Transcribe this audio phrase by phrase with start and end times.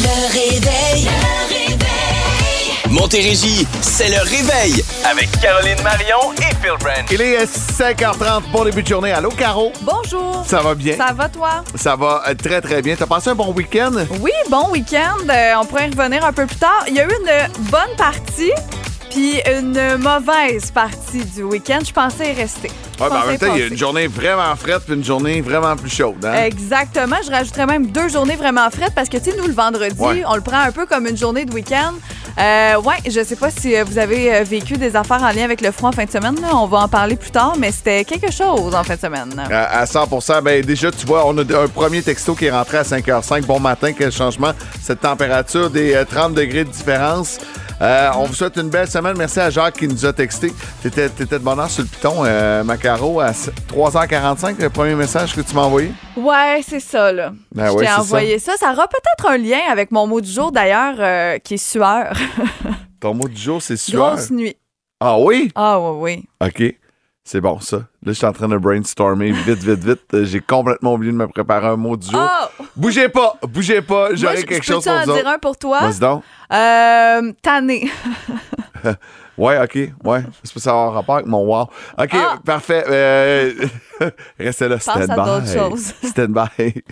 [0.00, 1.04] Le réveil.
[1.04, 1.78] Le réveil.
[2.90, 7.04] Montérégie, c'est le réveil avec Caroline Marion et Phil Brand.
[7.10, 9.10] Il est 5h30, bon début de journée.
[9.10, 9.72] Allô, Caro?
[9.82, 10.44] Bonjour.
[10.46, 10.96] Ça va bien?
[10.96, 11.64] Ça va, toi?
[11.74, 12.94] Ça va euh, très, très bien.
[12.96, 13.92] T'as passé un bon week-end?
[14.20, 15.28] Oui, bon week-end.
[15.28, 16.84] Euh, on pourrait y revenir un peu plus tard.
[16.88, 18.52] Il y a eu une bonne partie.
[19.10, 22.70] Puis une mauvaise partie du week-end, je pensais y rester.
[23.00, 25.40] Ouais, ben, en même temps, il y a une journée vraiment frette puis une journée
[25.40, 26.24] vraiment plus chaude.
[26.24, 26.44] Hein?
[26.44, 27.16] Exactement.
[27.24, 30.22] Je rajouterais même deux journées vraiment fraîches parce que, tu sais, nous, le vendredi, Ouais.
[30.26, 31.92] on le prend un peu comme une journée de week-end.
[32.38, 35.42] Euh, ouais, je sais pas si euh, vous avez euh, vécu des affaires en lien
[35.44, 36.40] avec le froid en fin de semaine.
[36.40, 36.48] là.
[36.54, 39.42] On va en parler plus tard, mais c'était quelque chose en fin de semaine.
[39.50, 40.06] À, à 100
[40.42, 43.44] ben déjà, tu vois, on a un premier texto qui est rentré à 5h05.
[43.44, 44.52] Bon matin, quel changement?
[44.80, 47.38] Cette température des euh, 30 degrés de différence.
[47.80, 49.14] Euh, on vous souhaite une belle semaine.
[49.16, 50.52] Merci à Jacques qui nous a texté.
[50.82, 55.34] T'étais, t'étais de bonne heure sur le piton, euh, Macaro, à 3h45, le premier message
[55.34, 55.92] que tu m'as envoyé?
[56.16, 57.32] Ouais, c'est ça, là.
[57.54, 58.56] Je ouais, t'ai c'est envoyé ça.
[58.56, 58.72] ça.
[58.72, 62.14] aura peut-être un lien avec mon mot du jour, d'ailleurs, euh, qui est sueur.
[63.00, 64.14] Ton mot du jour, c'est sueur?
[64.14, 64.56] Grosse nuit.
[65.00, 65.52] Ah oui?
[65.54, 66.48] Ah, oui, oui.
[66.48, 66.74] OK.
[67.24, 67.76] C'est bon, ça.
[67.76, 70.00] Là, je suis en train de brainstormer vite, vite, vite.
[70.14, 72.22] Euh, J'ai complètement oublié de me préparer un mot du jour.
[72.58, 72.64] Oh!
[72.74, 74.14] Bougez pas, bougez pas.
[74.14, 75.28] J'aurai je- quelque je chose pour en vous dire autres.
[75.28, 75.80] un pour toi?
[75.80, 76.22] Vas-y donc.
[76.54, 77.90] Euh, tanné.
[79.38, 79.74] Ouais, OK.
[80.04, 80.20] Ouais.
[80.42, 81.62] C'est pour ça avoir rapport avec mon wow.
[81.96, 82.38] OK, Ah!
[82.44, 82.84] parfait.
[82.88, 83.52] Euh,
[84.38, 85.24] restez là, Pense à stand-by.
[85.24, 85.94] d'autres choses.
[86.02, 86.82] Stand-by.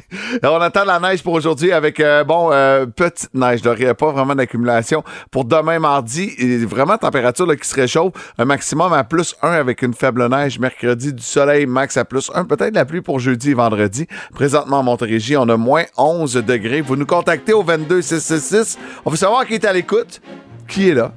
[0.45, 3.65] on attend la neige pour aujourd'hui avec, euh, bon, euh, petite neige.
[3.65, 5.03] là, pas vraiment d'accumulation.
[5.31, 8.13] Pour demain, mardi, et vraiment température là, qui se réchauffe.
[8.39, 10.59] Un maximum à plus 1 avec une faible neige.
[10.61, 12.45] Mercredi, du soleil, max à plus 1.
[12.45, 14.07] Peut-être la pluie pour jeudi et vendredi.
[14.35, 16.81] Présentement, à Montérégie, on a moins 11 degrés.
[16.81, 18.79] Vous nous contactez au 22 666.
[19.05, 20.21] On veut savoir qui est à l'écoute,
[20.69, 21.13] qui est là?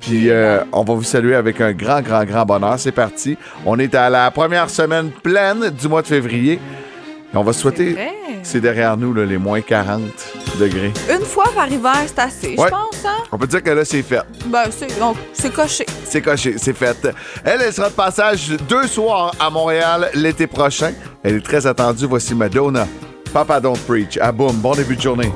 [0.00, 2.78] Puis euh, on va vous saluer avec un grand, grand, grand bonheur.
[2.78, 3.36] C'est parti.
[3.66, 6.60] On est à la première semaine pleine du mois de février.
[7.34, 7.94] Et on va souhaiter,
[8.42, 10.00] c'est derrière nous, là, les moins 40
[10.58, 10.92] degrés.
[11.12, 12.64] Une fois par hiver, c'est assez, Ouais.
[12.64, 13.22] je pense, hein?
[13.30, 14.22] On peut dire que là, c'est fait.
[14.46, 15.84] Ben, c'est donc, c'est coché.
[16.04, 17.06] C'est coché, c'est fait.
[17.44, 20.92] Elle, elle sera de passage deux soirs à Montréal l'été prochain.
[21.22, 22.06] Elle est très attendue.
[22.06, 22.86] Voici Madonna.
[23.30, 24.16] Papa Don't Preach.
[24.18, 24.56] À boum.
[24.56, 25.30] Bon début de journée.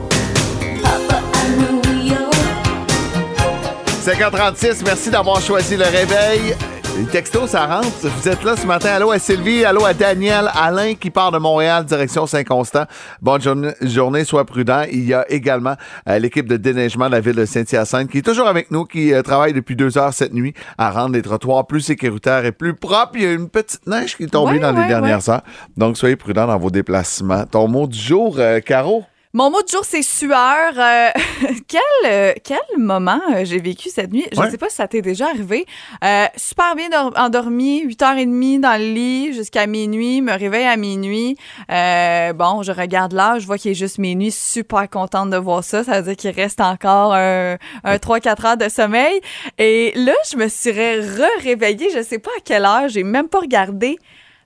[4.03, 6.57] 5h36, merci d'avoir choisi le réveil.
[6.99, 7.87] Les textos, ça rentre.
[8.03, 8.91] Vous êtes là ce matin.
[8.91, 12.87] Allô à Sylvie, allô à Daniel, Alain qui part de Montréal, direction Saint-Constant.
[13.23, 14.83] Bonne journée, journée, sois prudent.
[14.91, 15.77] Il y a également
[16.09, 19.15] euh, l'équipe de déneigement de la ville de Saint-Hyacinthe qui est toujours avec nous, qui
[19.15, 22.75] euh, travaille depuis deux heures cette nuit à rendre les trottoirs plus sécuritaires et plus
[22.75, 23.13] propres.
[23.15, 25.43] Il y a une petite neige qui est tombée Ouais, dans les ouais, dernières heures.
[25.77, 27.45] Donc, soyez prudents dans vos déplacements.
[27.47, 29.05] Ton mot du jour, euh, Caro?
[29.35, 30.73] Mon mot du jour, c'est sueur.
[30.77, 31.09] Euh,
[31.67, 34.27] quel, euh, quel moment euh, j'ai vécu cette nuit?
[34.31, 34.51] Je ne Ouais.
[34.51, 35.65] sais pas si ça t'est déjà arrivé.
[36.05, 41.39] Euh, super bien dor- endormi, 8h30 dans le lit jusqu'à minuit, me réveille à minuit.
[41.71, 45.65] Euh, bon, je regarde l'heure, je vois qu'il est juste minuit, super contente de voir
[45.65, 45.83] ça.
[45.83, 49.19] Ça veut dire qu'il reste encore un, un 3-4 heures de sommeil.
[49.57, 53.41] Et là, je me serais re-réveillée, je sais pas à quelle heure, j'ai même pas
[53.41, 53.99] regardé.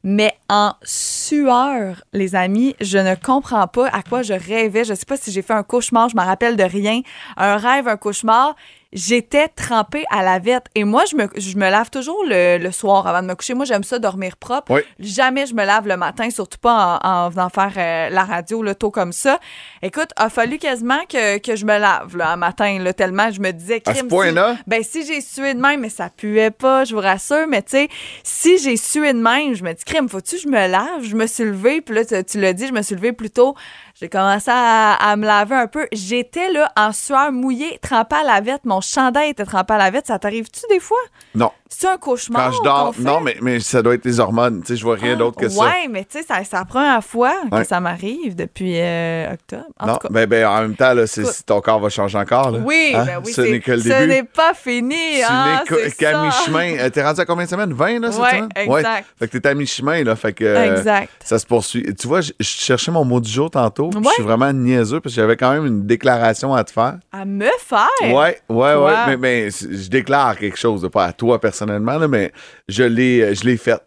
[0.09, 4.85] Mais en sueur, les amis, je ne comprends pas à quoi je rêvais.
[4.85, 7.01] Je sais pas si j'ai fait un cauchemar, je me rappelle de rien.
[7.37, 8.55] Un rêve, un cauchemar.
[8.93, 10.67] J'étais trempée à la vette.
[10.75, 13.55] Et moi, je me, je me lave toujours le, le soir avant de me coucher.
[13.55, 14.73] Moi, j'aime ça dormir propre.
[14.73, 14.81] Oui.
[15.01, 18.63] Jamais je me lave le matin, surtout pas en, en venant faire euh, la radio
[18.63, 19.39] le tôt comme ça.
[19.83, 23.41] Écoute, a fallu quasiment que, que je me lave là, un matin, là, tellement je
[23.41, 23.83] me disais...
[23.87, 24.57] À ce point-là?
[24.57, 27.63] si- ben, si j'ai sué de même, mais ça puait pas, je vous rassure, mais
[27.63, 27.89] tu sais,
[28.23, 31.03] si j'ai sué de même, je me dis, crime, faut-tu que je me lave?
[31.03, 33.31] Je me suis levée, puis là, tu, tu l'as dit, je me suis levée plus
[33.31, 33.55] tôt.
[33.99, 35.89] J'ai commencé à, me laver un peu.
[35.91, 38.67] J'étais là en sueur mouillée, trempée à la vette.
[38.67, 40.07] Mon chandail était trempé à la vette.
[40.07, 40.99] Ça t'arrive-tu des fois?
[41.35, 41.51] Non.
[41.69, 42.51] C'est un cauchemar.
[42.51, 43.03] Quand je dors, fait?
[43.03, 44.61] non, mais, mais ça doit être les hormones.
[44.63, 45.61] Tu sais, je vois rien Ah, d'autre que ça.
[45.63, 47.65] Ouais, mais tu sais, ça- c'est la première fois que Ouais.
[47.65, 49.65] ça m'arrive depuis euh, octobre.
[49.81, 50.09] En non, tout cas.
[50.11, 52.51] ben, ben, en même temps, là, si ton corps va changer encore.
[52.53, 52.61] Là.
[52.65, 53.05] oui, Hein?
[53.05, 54.07] ben oui, Ce n'est que le ce début.
[54.07, 54.95] n'est pas fini.
[55.19, 56.79] Tu hein, n'es qu'à- c'est qu'à mi-chemin.
[56.79, 57.73] Euh, T'es rendu à combien de semaines?
[57.73, 58.49] 20, là, cette Ouais, semaine?
[58.55, 59.07] exact.
[59.19, 60.17] Fait que t'es à mi-chemin, là.
[60.17, 60.45] Fait que.
[60.45, 61.11] euh, Exact.
[61.25, 61.95] Ça se poursuit.
[61.95, 63.91] Tu vois, je, cherchais mon mot du jour tantôt.
[63.93, 66.99] Je suis vraiment niaiseux parce que j'avais quand même une déclaration à te faire.
[67.13, 67.89] À me faire?
[68.03, 68.93] Ouais, ouais, ouais.
[69.09, 72.33] Mais, mais je déclare quelque chose, pas à toi personnellement, là, mais
[72.69, 73.83] je l'ai, je l'ai faite.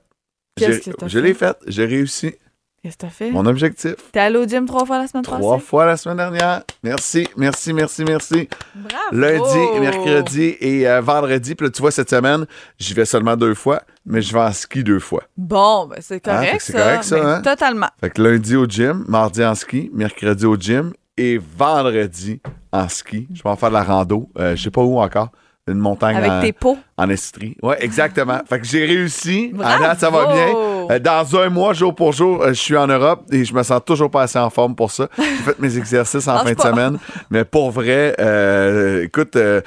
[0.56, 1.22] Qu'est-ce que Je fait?
[1.22, 1.58] l'ai faite.
[1.68, 2.34] J'ai réussi.
[2.82, 3.30] Qu'est-ce que t'as fait?
[3.32, 3.96] Mon objectif.
[4.14, 5.66] T'es allé au gym trois fois la semaine Trois passée?
[5.66, 6.64] fois la semaine dernière.
[6.82, 8.48] Merci, merci, merci, merci.
[8.74, 8.96] Bravo!
[9.12, 11.56] Lundi, mercredi et euh, vendredi.
[11.56, 12.46] Puis là, tu vois, cette semaine,
[12.78, 15.24] j'y vais seulement deux fois, mais je vais en ski deux fois.
[15.36, 16.80] Bon, ben c'est Hein, correct, que c'est ça.
[16.80, 17.42] correct, ça, hein?
[17.42, 17.90] Totalement.
[18.00, 22.40] Fait que lundi au gym, mardi en ski, mercredi au gym et vendredi
[22.72, 23.28] en ski.
[23.34, 24.30] Je vais en faire de la rando.
[24.38, 25.32] Euh, je sais pas où encore.
[25.70, 26.78] Une montagne Avec en, tes pots.
[26.98, 27.56] en Estrie.
[27.62, 28.40] Ouais, exactement.
[28.50, 29.52] fait que j'ai réussi.
[29.54, 29.84] Bravo!
[29.84, 30.48] date, ça va bien.
[30.92, 33.62] Euh, dans un mois, jour pour jour, euh, je suis en Europe et je me
[33.64, 35.08] sens toujours pas assez en forme pour ça.
[35.18, 36.98] J'ai fait mes exercices en fin de semaine.
[37.30, 39.62] Mais pour vrai, euh, écoute, euh,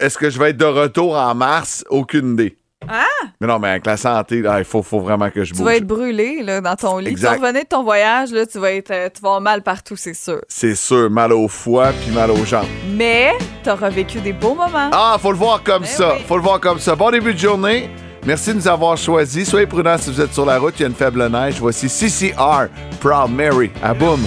[0.00, 1.84] est-ce que je vais être de retour en mars?
[1.90, 2.58] Aucune idée.
[2.88, 3.04] Ah!
[3.40, 5.64] Mais non, mais avec la santé, il faut, faut vraiment que je Tu bouge.
[5.66, 7.08] vas être brûlé là, dans ton lit.
[7.08, 7.36] Exact.
[7.36, 9.96] Tu revenais de ton voyage, là, tu vas être, euh, tu vas avoir mal partout,
[9.96, 10.40] c'est sûr.
[10.48, 12.66] C'est sûr, mal au foie puis mal aux jambes.
[12.90, 13.32] Mais
[13.62, 14.90] t'auras vécu des beaux moments.
[14.92, 16.14] Ah, faut le voir comme Ben ça.
[16.16, 16.22] oui.
[16.26, 16.94] Faut le voir comme ça.
[16.94, 17.90] Bon début de journée.
[18.26, 19.48] Merci de nous avoir choisis.
[19.50, 20.74] Soyez prudents si vous êtes sur la route.
[20.78, 21.56] Il y a une faible neige.
[21.60, 22.68] Voici CCR,
[23.00, 23.70] Proud Mary.
[23.82, 24.20] À boum.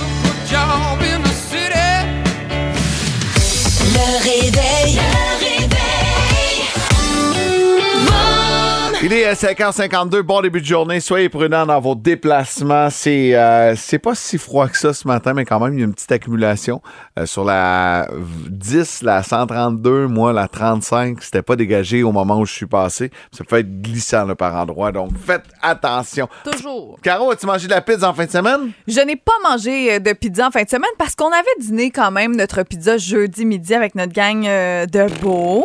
[9.03, 10.21] Il est à 5h52.
[10.21, 10.99] Bon début de journée.
[10.99, 12.89] Soyez prudents dans vos déplacements.
[12.89, 15.83] C'est euh, c'est pas si froid que ça ce matin, mais quand même, il y
[15.83, 16.81] a une petite accumulation.
[17.19, 18.07] Euh, sur la
[18.49, 23.11] 10, la 132, moi, la 35, c'était pas dégagé au moment où je suis passé.
[23.31, 24.91] Ça peut être glissant là, par endroit.
[24.91, 26.27] Donc, faites attention.
[26.51, 26.97] Toujours.
[27.03, 28.71] Caro, as-tu mangé de la pizza en fin de semaine?
[28.87, 31.91] Je n'ai pas mangé euh, de pizza en fin de semaine parce qu'on avait dîné
[31.91, 35.63] quand même notre pizza jeudi midi avec notre gang euh, de Baume.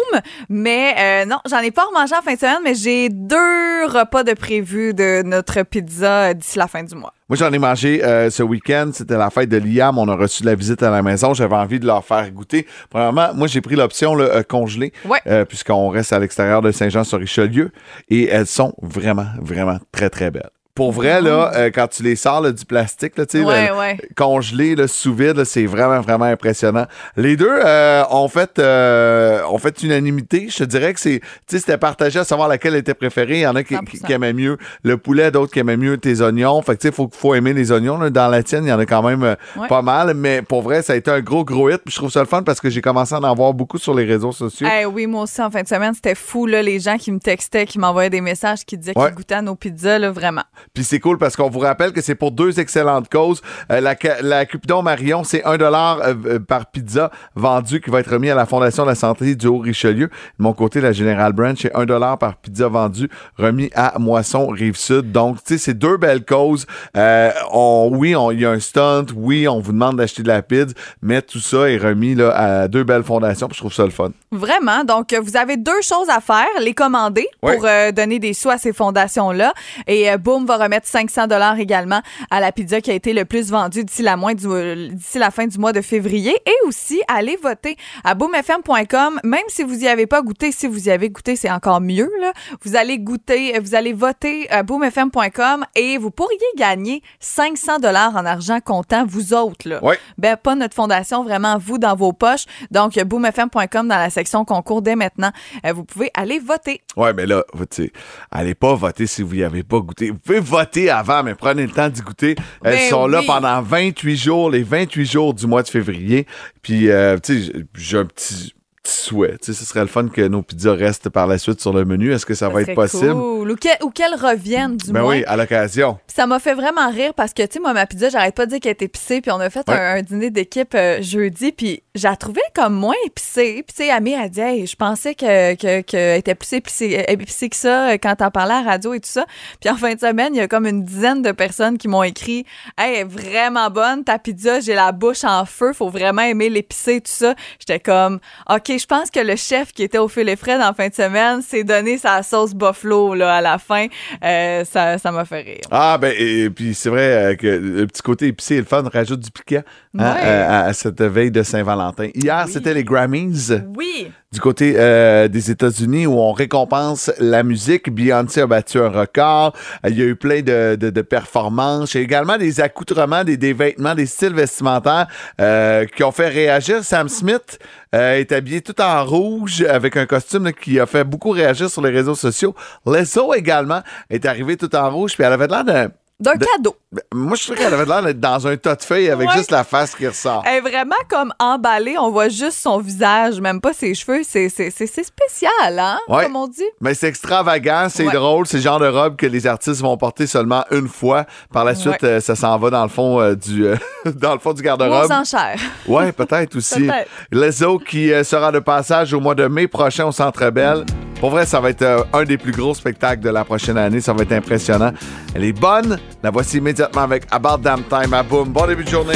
[0.51, 4.33] Mais non, j'en ai pas remangé en fin de semaine, mais j'ai deux repas de
[4.35, 7.13] prévu de notre pizza d'ici la fin du mois.
[7.29, 8.91] Moi, j'en ai mangé euh, ce week-end.
[8.93, 9.97] C'était la fête de Liam.
[9.99, 11.33] On a reçu de la visite à la maison.
[11.33, 12.67] J'avais envie de leur faire goûter.
[12.91, 15.21] Premièrement, moi, j'ai pris l'option euh, congelée, Ouais.
[15.27, 17.71] euh, puisqu'on reste à l'extérieur de Saint-Jean-sur-Richelieu.
[18.09, 20.51] Et elles sont vraiment, vraiment très, très belles.
[20.75, 23.67] Pour vrai, là, euh, quand tu les sors là, du plastique, là, tu sais, Ouais,
[23.67, 23.99] là, ouais.
[24.17, 26.87] congelé, là, sous vide, c'est vraiment, vraiment impressionnant.
[27.15, 30.47] Les deux euh, ont fait euh, ont fait unanimité.
[30.49, 33.41] Je te dirais que c'est, c'était partagé à savoir laquelle était préférée.
[33.41, 33.85] Il y en a qui, 100%.
[33.85, 36.63] qui- qui aimaient mieux le poulet, d'autres qui aimaient mieux tes oignons.
[36.63, 37.99] Fait que tu sais, faut, faut aimer les oignons.
[37.99, 38.09] là.
[38.09, 39.69] Dans la tienne, il y en a quand même Ouais.
[39.69, 40.15] pas mal.
[40.15, 41.83] Mais pour vrai, ça a été un gros, gros hit.
[41.85, 43.93] Puis je trouve ça le fun parce que j'ai commencé à en avoir beaucoup sur
[43.93, 44.67] les réseaux sociaux.
[44.81, 47.19] Eh oui, moi aussi, en fin de semaine, c'était fou, là, les gens qui me
[47.19, 50.45] textaient, qui m'envoyaient des messages, qui disaient qu'ils goûtaient à nos pizzas, là, vraiment.
[50.75, 53.43] Puis c'est cool parce qu'on vous rappelle que c'est pour deux excellentes causes.
[53.71, 58.01] Euh, la, la Cupidon Marion, c'est un dollar euh, euh, par pizza vendu qui va
[58.01, 60.09] être remis à la Fondation de la santé du Haut-Richelieu.
[60.09, 64.47] De mon côté, la General Branch, c'est un dollar par pizza vendu remis à Moisson
[64.49, 65.13] Rive-Sud.
[65.13, 66.67] Donc, tu sais, c'est deux belles causes.
[66.97, 69.07] Euh, on, oui, il y a un stunt.
[69.15, 72.69] Oui, on vous demande d'acheter de la pizza, mais tout ça est remis là, à
[72.69, 73.49] deux belles fondations.
[73.49, 74.11] Puis je trouve ça le fun.
[74.31, 74.85] Vraiment.
[74.85, 76.47] Donc, vous avez deux choses à faire.
[76.61, 79.53] Les commander pour donner des sous à ces fondations-là.
[79.87, 82.01] Et Boom va remettre 500 dollars également
[82.31, 85.19] à la pizza qui a été le plus vendue d'ici la, mois du- euh, d'ici
[85.19, 86.35] la fin du mois de février.
[86.47, 89.21] Et aussi, allez voter à boomfm.com.
[89.25, 92.11] Même si vous y avez pas goûté, si vous y avez goûté, c'est encore mieux.
[92.21, 92.33] Là.
[92.65, 98.15] Vous allez goûter, euh, vous allez voter à boomfm.com et vous pourriez gagner 500 dollars
[98.17, 99.69] en argent comptant, vous autres.
[99.69, 99.83] Là.
[99.85, 99.99] Ouais.
[100.19, 102.45] Ben, pas notre fondation, vraiment vous dans vos poches.
[102.71, 105.31] Donc, boomfm.com dans la section concours dès maintenant.
[105.67, 106.81] Euh, vous pouvez aller voter.
[106.97, 107.93] Ouais, mais là, tu sais,
[108.31, 110.11] allez pas voter si vous y avez pas goûté.
[110.11, 112.35] Vous pouvez voter avant, mais prenez le temps d'y goûter.
[112.65, 116.27] Elles Ben sont là pendant 28 jours, les 28 jours du mois de février.
[116.63, 119.37] Puis, euh, tu sais, j'ai un petit, petit souhait.
[119.41, 121.85] Tu sais, ce serait le fun que nos pizzas restent par la suite sur le
[121.85, 122.13] menu.
[122.13, 123.13] Est-ce que ça, va être possible?
[123.15, 123.51] cool.
[123.53, 125.11] Ou, que- ou qu'elles reviennent, du Ben moins.
[125.17, 125.99] oui, à l'occasion.
[126.09, 128.51] Ça m'a fait vraiment rire parce que, tu sais, moi, ma pizza, j'arrête pas de
[128.51, 129.21] dire qu'elle est épicée.
[129.21, 129.75] Puis on a fait Ouais.
[129.75, 131.53] un, un dîner d'équipe euh, jeudi.
[131.53, 133.63] Puis je la trouvais comme moins épicée.
[133.67, 137.05] Puis, tu sais, Amé a dit, hey, je pensais que, que, qu'elle était plus épicée,
[137.09, 139.27] épicée que ça euh, quand t'en parlais à la radio et tout ça.
[139.61, 142.03] Puis en fin de semaine, il y a comme une dizaine de personnes qui m'ont
[142.03, 142.45] écrit,
[142.79, 145.73] hey, elle est vraiment bonne, ta pizza, j'ai la bouche en feu.
[145.73, 147.35] Faut vraiment aimer l'épicé, tout ça.
[147.61, 148.19] J'étais comme,
[148.51, 150.95] OK, je pense que le chef qui était au fil et frais en fin de
[150.95, 153.87] semaine s'est donné sa sauce buffalo, là, à la fin.
[154.25, 155.61] Euh, ça, ça m'a fait rire.
[155.71, 158.83] Ah, ben, et, puis c'est vrai euh, que le petit côté épicé et le fun
[158.93, 159.63] rajoute du piquant
[159.99, 160.21] hein, Ouais.
[160.25, 162.09] euh, à, à cette veille de Saint-Valentin.
[162.15, 162.53] Hier, Oui.
[162.53, 163.51] c'était les Grammys.
[163.77, 164.11] Oui.
[164.33, 167.93] Du côté euh, des États-Unis où on récompense la musique.
[167.93, 169.55] Beyoncé a battu un record.
[169.85, 171.95] Euh, Il y a eu plein de, performances.
[171.95, 175.07] Il y a également des accoutrements, des, des vêtements, des styles vestimentaires
[175.41, 176.83] euh, qui ont fait réagir.
[176.83, 177.59] Sam Smith
[177.95, 181.83] euh, est habillé tout en rouge avec un costume qui a fait beaucoup réagir sur
[181.83, 182.55] les réseaux sociaux.
[182.87, 185.89] Lizzo également est arrivée tout en rouge puis elle avait l'air d'un
[186.23, 186.77] D'un De- cadeau.
[186.93, 189.37] Ben, Moi, je trouve qu'elle avait l'air d'être dans un tas de feuilles avec Ouais.
[189.37, 190.43] juste la face qui ressort.
[190.47, 191.97] Elle est vraiment comme emballée.
[191.99, 194.21] On voit juste son visage, même pas ses cheveux.
[194.25, 195.99] C'est spécial, hein?
[196.09, 196.25] Ouais.
[196.25, 196.63] Comme on dit.
[196.81, 198.13] Mais c'est extravagant, c'est Ouais.
[198.13, 201.25] drôle, c'est le genre de robe que les artistes vont porter seulement une fois.
[201.53, 204.39] Par la suite, euh, ça s'en va dans le fond euh, du euh, dans le
[204.39, 205.11] fond du Ou aux garde-robe.
[205.11, 205.59] enchères.
[205.87, 206.87] Ouais, peut-être aussi.
[206.87, 207.09] Peut-être.
[207.31, 210.85] Lezo qui sera de passage au mois de mai prochain au Centre Bell.
[211.23, 214.01] Pour vrai, ça va être euh, un des plus gros spectacles de la prochaine année.
[214.01, 214.91] Ça va être impressionnant.
[215.37, 215.97] Elle est bonne.
[216.21, 218.49] La voici immédiatement avec About Damn Time à Boom.
[218.49, 219.15] Bon début de journée.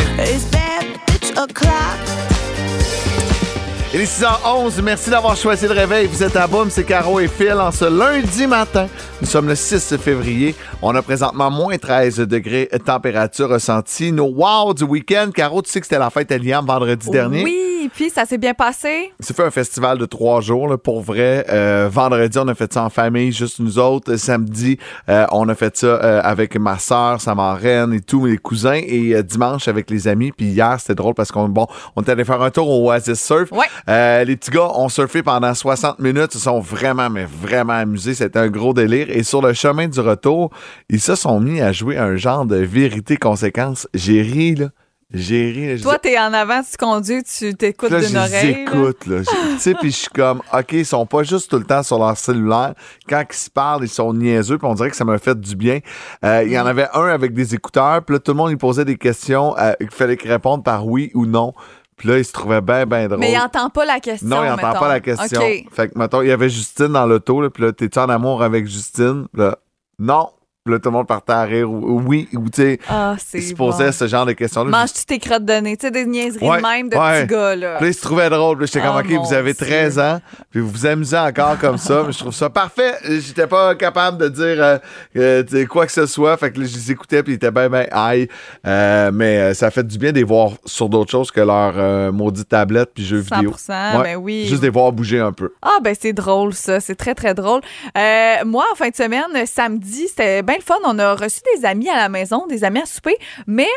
[3.93, 4.83] Il est 6h11.
[4.85, 6.07] Merci d'avoir choisi le réveil.
[6.07, 8.87] Vous êtes à Boom, c'est Caro et Phil en ce lundi matin.
[9.21, 10.55] Nous sommes le 6 février.
[10.83, 14.13] On a présentement moins 13 degrés température ressentie.
[14.13, 15.31] Nos wow du week-end.
[15.35, 17.43] Caro, tu sais que c'était la fête à Liam vendredi dernier.
[17.43, 19.13] Oui, puis ça s'est bien passé?
[19.21, 21.45] C'est fait un festival de trois jours, là, pour vrai.
[21.49, 24.17] Euh, vendredi, on a fait ça en famille, juste nous autres.
[24.17, 24.79] Samedi,
[25.09, 28.81] euh, on a fait ça euh, avec ma soeur, sa marraine et tous mes cousins.
[28.87, 30.33] Et dimanche, avec les amis.
[30.33, 31.67] Puis hier, c'était drôle parce qu'on bon,
[31.97, 33.51] on est allé faire un tour au Oasis Surf.
[33.53, 34.25] Ouais.
[34.25, 36.35] Les petits gars ont surfé pendant 60 minutes.
[36.35, 38.15] Ils se sont vraiment, mais vraiment amusés.
[38.15, 39.09] C'était un gros délire.
[39.11, 40.51] Et sur le chemin du retour,
[40.89, 43.89] ils se sont mis à jouer un genre de vérité-conséquence.
[43.95, 44.69] J'ai ri, là.
[45.13, 45.81] J'ai ri.
[45.81, 48.65] Toi, t'es en avant, tu conduis, tu t'écoutes d'une oreille.
[48.65, 48.73] là.
[48.73, 49.21] écoute, là.
[49.23, 51.99] Tu sais, puis je suis comme, OK, ils sont pas juste tout le temps sur
[51.99, 52.75] leur cellulaire.
[53.09, 55.55] Quand ils se parlent, ils sont niaiseux, puis on dirait que ça m'a fait du
[55.55, 55.79] bien.
[56.25, 56.61] Euh, Il y Mm.
[56.61, 59.57] en avait un avec des écouteurs, puis là, tout le monde, il posait des questions,
[59.59, 61.55] euh, il fallait qu'ils répondent par oui ou non.
[61.97, 63.21] Puis là, il se trouvait bien, bien drôle.
[63.21, 64.29] Mais il entend pas la question.
[64.29, 65.41] non, il n'entend pas la question.
[65.73, 68.43] Fait que, mettons, il y avait Justine dans l'auto, là, puis là, t'es-tu en amour
[68.43, 69.29] avec Justine?
[69.35, 69.57] Là,
[70.01, 70.29] non.
[70.67, 73.39] Là, tout le monde partait à rire, ou, ou oui, ou tu sais, Ah, c'est
[73.39, 73.71] il se bon.
[73.71, 74.71] posait ce genre de questions-là.
[74.71, 75.77] Manges-tu tes crottes de nez?
[75.77, 77.23] Tu sais, des niaiseries Ouais, de même de ouais.
[77.27, 77.77] petits gars, là.
[77.77, 78.59] Puis là, il se trouvait drôle.
[78.59, 79.67] Puis j'étais comme, Oh, OK, vous avez Dieu.
[79.67, 80.21] 13 ans,
[80.51, 82.03] puis vous vous amusez encore comme ça.
[82.07, 82.95] Mais je trouve ça parfait.
[83.21, 84.81] J'étais pas capable de dire
[85.17, 86.37] euh, quoi que ce soit.
[86.37, 88.29] Fait que là, je les écoutais, puis ils étaient bien, bien high.
[88.67, 91.75] Euh, mais euh, ça fait du bien de les voir sur d'autres choses que leur
[91.77, 93.55] euh, maudite tablette puis jeux 100 vidéo.
[93.69, 94.47] ben oui.
[94.47, 95.53] Juste les voir bouger un peu.
[95.63, 96.81] Ah, ben c'est drôle, ça.
[96.81, 97.61] C'est très, très drôle.
[97.95, 102.09] Moi, en fin de semaine, samedi, c'était bien On a reçu des amis à la
[102.09, 103.69] maison, des amis à souper, mais.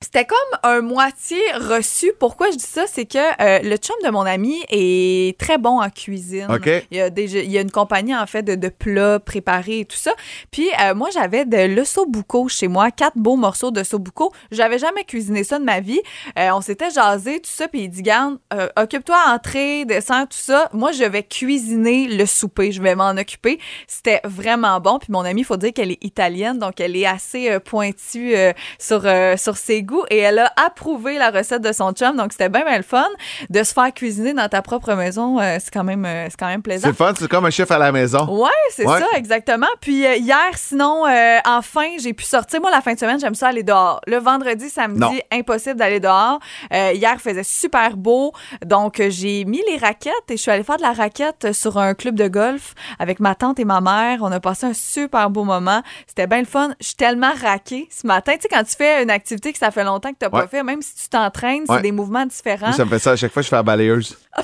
[0.00, 2.12] C'était comme un moitié reçu.
[2.20, 2.86] Pourquoi je dis ça?
[2.86, 6.46] C'est que euh, le chum de mon ami est très bon en cuisine.
[6.48, 6.70] OK.
[6.92, 9.80] Il y a, déjà, il y a une compagnie, en fait, de, de plats préparés
[9.80, 10.12] et tout ça.
[10.52, 14.32] Puis, euh, moi, j'avais de l'ossobuco chez moi, quatre beaux morceaux de sobuco.
[14.52, 16.00] J'avais jamais cuisiné ça de ma vie.
[16.38, 18.38] Euh, on s'était jasé, tout ça, puis il dit, garde,
[18.76, 20.68] occupe-toi entrée, dessert, tout ça.
[20.72, 22.70] Moi, je vais cuisiner le souper.
[22.70, 23.58] Je vais m'en occuper.
[23.88, 25.00] C'était vraiment bon.
[25.00, 28.34] Puis mon amie, il faut dire qu'elle est italienne, donc elle est assez pointue
[28.78, 29.04] sur,
[29.36, 32.16] sur ses Et elle a approuvé la recette de son chum.
[32.16, 33.06] Donc, c'était bien, bien le fun
[33.50, 35.38] de se faire cuisiner dans ta propre maison.
[35.40, 36.88] euh, c'est quand même, euh, c'est quand même plaisant.
[36.88, 38.26] C'est fun, c'est comme un chef à la maison.
[38.42, 39.00] Ouais, c'est Ouais.
[39.00, 39.66] ça, exactement.
[39.80, 42.60] Puis euh, hier, sinon, euh, enfin, j'ai pu sortir.
[42.60, 44.00] Moi, la fin de semaine, j'aime ça aller dehors.
[44.06, 45.12] Le vendredi, samedi, Non.
[45.32, 46.38] impossible d'aller dehors.
[46.70, 48.32] Hier, il faisait super beau.
[48.64, 51.94] Donc, j'ai mis les raquettes et je suis allée faire de la raquette sur un
[51.94, 54.18] club de golf avec ma tante et ma mère.
[54.22, 55.82] On a passé un super beau moment.
[56.06, 56.70] C'était bien le fun.
[56.80, 58.32] Je suis tellement raquée ce matin.
[58.34, 60.42] Tu sais, quand tu fais une activité que ça fait longtemps que tu n'as Ouais.
[60.42, 61.76] pas fait, même si tu t'entraînes, Ouais.
[61.76, 62.72] c'est des mouvements différents.
[62.72, 64.16] Ça me fait ça à chaque fois que je fais la balayeuse.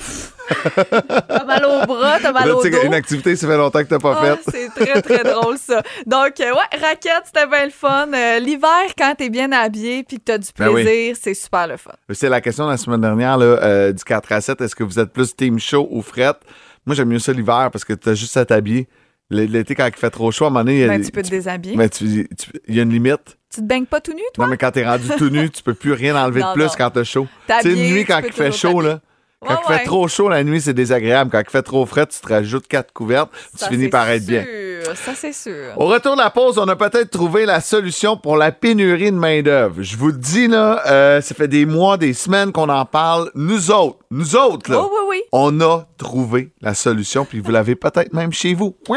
[0.77, 2.83] T'as mal au bras, t'as mal Là, au dos.
[2.85, 4.41] une activité, ça fait longtemps que t'as pas Ah, faite.
[4.51, 5.83] c'est très, très drôle, ça.
[6.07, 8.09] Donc, euh, ouais, raquette, c'était bien le fun.
[8.13, 10.83] Euh, L'hiver, quand t'es bien habillé puis que t'as du Ben oui.
[10.85, 11.93] plaisir, c'est super le fun.
[12.13, 14.61] C'est la question de la semaine dernière, là, euh, du 4 à 7.
[14.61, 16.39] Est-ce que vous êtes plus team chaud ou frette?
[16.87, 18.89] Moi, j'aime mieux ça l'hiver parce que t'as juste à t'habiller.
[19.31, 21.11] L'été, quand il fait trop chaud, à un moment donné, il y a Ben, tu
[21.11, 21.77] peux te déshabiller.
[21.77, 23.39] ben, il y a une limite.
[23.55, 24.45] Tu te baignes pas tout nu, toi?
[24.47, 26.65] Non, mais quand t'es rendu tout nu, tu peux plus rien enlever Non, de plus
[26.65, 26.71] non.
[26.77, 27.27] quand t'as chaud.
[27.49, 29.01] Tu sais, nuit, quand il fait chaud, là.
[29.41, 29.85] Quand Ouais, il fait ouais.
[29.85, 31.31] trop chaud la nuit, c'est désagréable.
[31.31, 34.25] Quand il fait trop frais, tu te rajoutes quatre couvertes, Ça, tu finis par être
[34.25, 34.43] bien.
[34.43, 34.97] sûr.
[34.97, 35.73] Ça, c'est sûr.
[35.77, 39.17] Au retour de la pause, on a peut-être trouvé la solution pour la pénurie de
[39.17, 39.77] main-d'œuvre.
[39.83, 43.31] Je vous le dis, là, euh, ça fait des mois, des semaines qu'on en parle.
[43.35, 45.23] Nous autres, nous autres, là, Oh, oui, oui.
[45.33, 48.75] on a trouvé la solution, puis vous l'avez peut-être même chez vous.
[48.89, 48.95] Le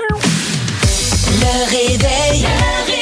[1.70, 2.42] réveil.
[2.44, 2.97] Le réveil.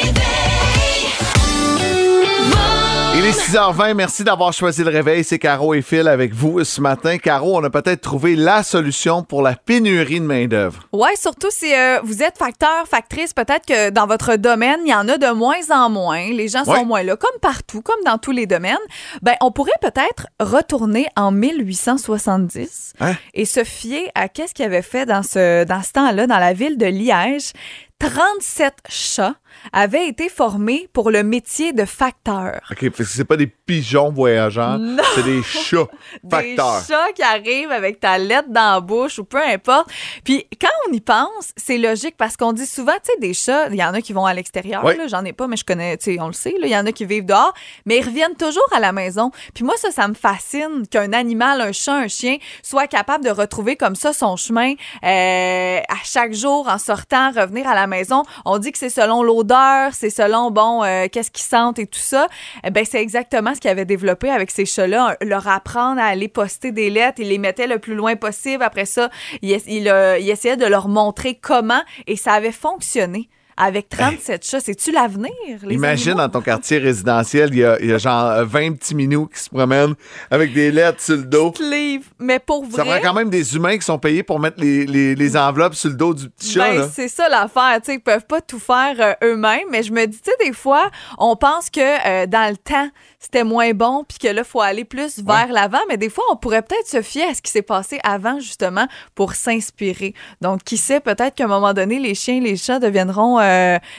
[3.49, 5.23] 6h20, merci d'avoir choisi le réveil.
[5.23, 7.19] C'est Caro et Phil avec vous ce matin.
[7.19, 10.87] Caro, on a peut-être trouvé la solution pour la pénurie de main-d'œuvre.
[10.91, 14.95] Ouais, surtout si euh, vous êtes facteur, factrice, peut-être que dans votre domaine, il y
[14.95, 16.31] en a de moins en moins.
[16.31, 16.79] Les gens Ouais.
[16.79, 18.77] sont moins là, comme partout, comme dans tous les domaines.
[19.21, 23.13] Ben, on pourrait peut-être retourner en 1870 Hein?
[23.35, 26.53] et se fier à qu'est-ce qu'il avait fait dans ce, dans ce temps-là, dans la
[26.53, 27.51] ville de Liège.
[27.99, 29.35] 37 chats
[29.71, 32.59] avaient été formés pour le métier de facteur.
[32.69, 34.77] OK, fait que c'est pas des pigeons voyageurs,
[35.15, 35.87] c'est des chats
[36.29, 36.81] facteurs.
[36.81, 39.89] Des chats qui arrivent avec ta lettre dans la bouche ou peu importe.
[40.25, 43.69] Puis quand on y pense, c'est logique parce qu'on dit souvent, tu sais, des chats,
[43.69, 44.93] il y en a qui vont à l'extérieur, Oui.
[45.07, 46.91] j'en ai pas, mais je connais, tu sais, on le sait, il y en a
[46.91, 47.53] qui vivent dehors,
[47.85, 49.31] mais ils reviennent toujours à la maison.
[49.53, 53.31] Puis moi, ça, ça me fascine qu'un animal, un chat, un chien, soit capable de
[53.31, 54.73] retrouver comme ça son chemin
[55.03, 58.23] euh, à chaque jour en sortant, revenir à la maison.
[58.45, 61.99] On dit que c'est selon l'odeur, c'est selon, bon, euh, qu'est-ce qu'ils sentent et tout
[61.99, 62.27] ça.
[62.63, 65.17] Eh ben, c'est exactement ce qu'il avait développé avec ces chats-là.
[65.21, 67.19] Leur apprendre à aller poster des lettres.
[67.19, 68.63] Il les mettait le plus loin possible.
[68.63, 69.09] Après ça,
[69.41, 73.29] il, es- il, euh, il essayait de leur montrer comment et ça avait fonctionné.
[73.57, 75.31] Avec 37 chats, c'est-tu l'avenir?
[75.69, 76.27] Imagine animaux?
[76.27, 79.27] dans ton quartier résidentiel, il y a, il y a genre euh, 20 petits minous
[79.27, 79.93] qui se promènent
[80.29, 81.53] avec des lettres sur le dos.
[81.61, 82.05] Livre.
[82.19, 84.85] Mais pour Ça vrai, prend quand même des humains qui sont payés pour mettre les,
[84.85, 86.69] les- les enveloppes sur le dos du petit chat.
[86.69, 86.89] Ben, là.
[86.93, 90.29] c'est ça l'affaire, ils peuvent pas tout faire euh, eux-mêmes, mais je me dis, tu
[90.31, 94.27] sais, des fois, on pense que euh, dans le temps, c'était moins bon, puis que
[94.27, 97.33] là, faut aller plus vers l'avant, mais des fois, on pourrait peut-être se fier à
[97.33, 100.13] ce qui s'est passé avant, justement, pour s'inspirer.
[100.41, 103.44] Donc, qui sait, peut-être qu'à un moment donné, les chiens, les chats deviendront euh,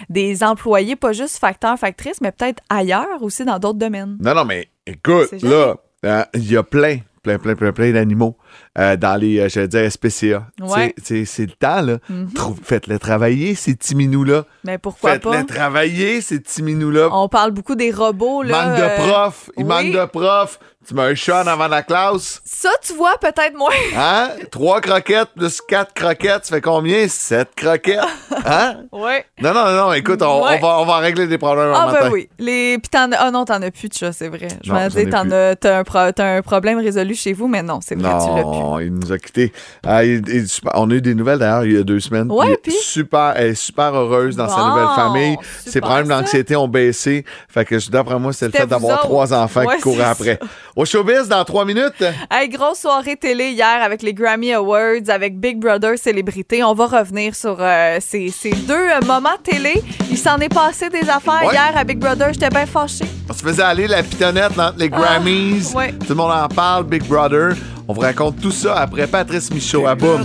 [0.09, 4.17] des employés, pas juste facteurs, factrices, mais peut-être ailleurs aussi dans d'autres domaines.
[4.21, 8.37] Non, non, mais écoute, là, euh, il y a plein, plein, plein, plein, plein d'animaux
[8.79, 10.47] euh, dans les, euh, j'allais dire, SPCA.
[10.61, 10.95] Ouais.
[11.05, 11.99] C'est le temps, là.
[12.09, 12.29] Mhm.
[12.63, 14.45] Faites-les travailler, ces petits minous-là.
[14.65, 15.33] Mais pourquoi pas?
[15.33, 17.09] Faites-les travailler, ces petits minous-là.
[17.13, 18.67] On parle beaucoup des robots, Il là.
[18.67, 19.51] manque de euh, profs.
[19.57, 19.69] Il oui.
[19.69, 20.59] manque de profs.
[20.87, 22.41] Tu mets un chat en avant de la classe.
[22.45, 23.71] Ça, tu vois, peut-être moins.
[23.97, 24.29] Hein?
[24.53, 27.09] Trois croquettes plus quatre croquettes, ça fait combien?
[27.09, 27.99] Sept croquettes.
[28.45, 28.83] Hein?
[28.93, 29.25] ouais.
[29.43, 30.59] Non, non, non, écoute, on, Ouais.
[30.63, 32.11] on va, on va régler des problèmes Ah un ben matin.
[32.13, 32.29] oui.
[32.39, 32.79] Les...
[32.79, 33.17] Puis t'en as...
[33.19, 34.47] Ah non, t'en as plus de chat, c'est vrai.
[34.63, 35.57] Je Non, me j'en ai disais.
[35.57, 38.79] T'as un, pro- un problème résolu chez vous, mais non, c'est vrai, tu l'as Non,
[38.81, 39.53] il nous a quittés.
[39.87, 42.31] Ah, il- il- super- on a eu des nouvelles d'ailleurs il y a deux semaines.
[42.31, 42.73] Ouais, puis?
[42.83, 45.37] super, elle est super heureuse dans sa nouvelle famille.
[45.67, 47.25] Ses problèmes d'anxiété ont baissé.
[47.49, 50.39] Fait que d'après moi, c'est le fait d'avoir trois enfants Ouais, qui couraient c'est après.
[50.75, 52.05] Au showbiz, dans trois minutes.
[52.31, 56.63] Hey, grosse soirée télé hier avec les Grammy Awards, avec Big Brother Célébrité.
[56.63, 59.83] On va revenir sur euh, ces, ces deux euh, moments télé.
[60.11, 61.53] Il s'en est passé des affaires Ouais.
[61.53, 62.33] hier à Big Brother.
[62.33, 63.05] J'étais bien fâchée.
[63.29, 65.73] On se faisait aller la pitonnette entre les Grammys.
[65.75, 65.93] ouais.
[65.93, 67.55] Tout le monde en parle, Big Brother.
[67.89, 70.25] On vous raconte tout ça après Patrice Michaud à Boum.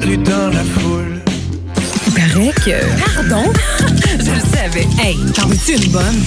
[2.15, 3.15] Paraît que.
[3.15, 3.53] Pardon?
[4.19, 4.87] Je le savais.
[4.99, 6.21] Hey, t'en veux-tu une bonne?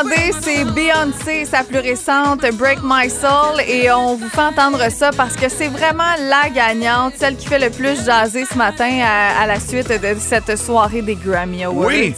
[0.00, 4.90] Vous l'entendez, c'est Beyoncé, sa plus récente, Break My Soul, et on vous fait entendre
[4.90, 9.00] ça parce que c'est vraiment la gagnante, celle qui fait le plus jaser ce matin
[9.02, 11.86] à, à la suite de cette soirée des Grammy Awards.
[11.86, 12.14] Oui.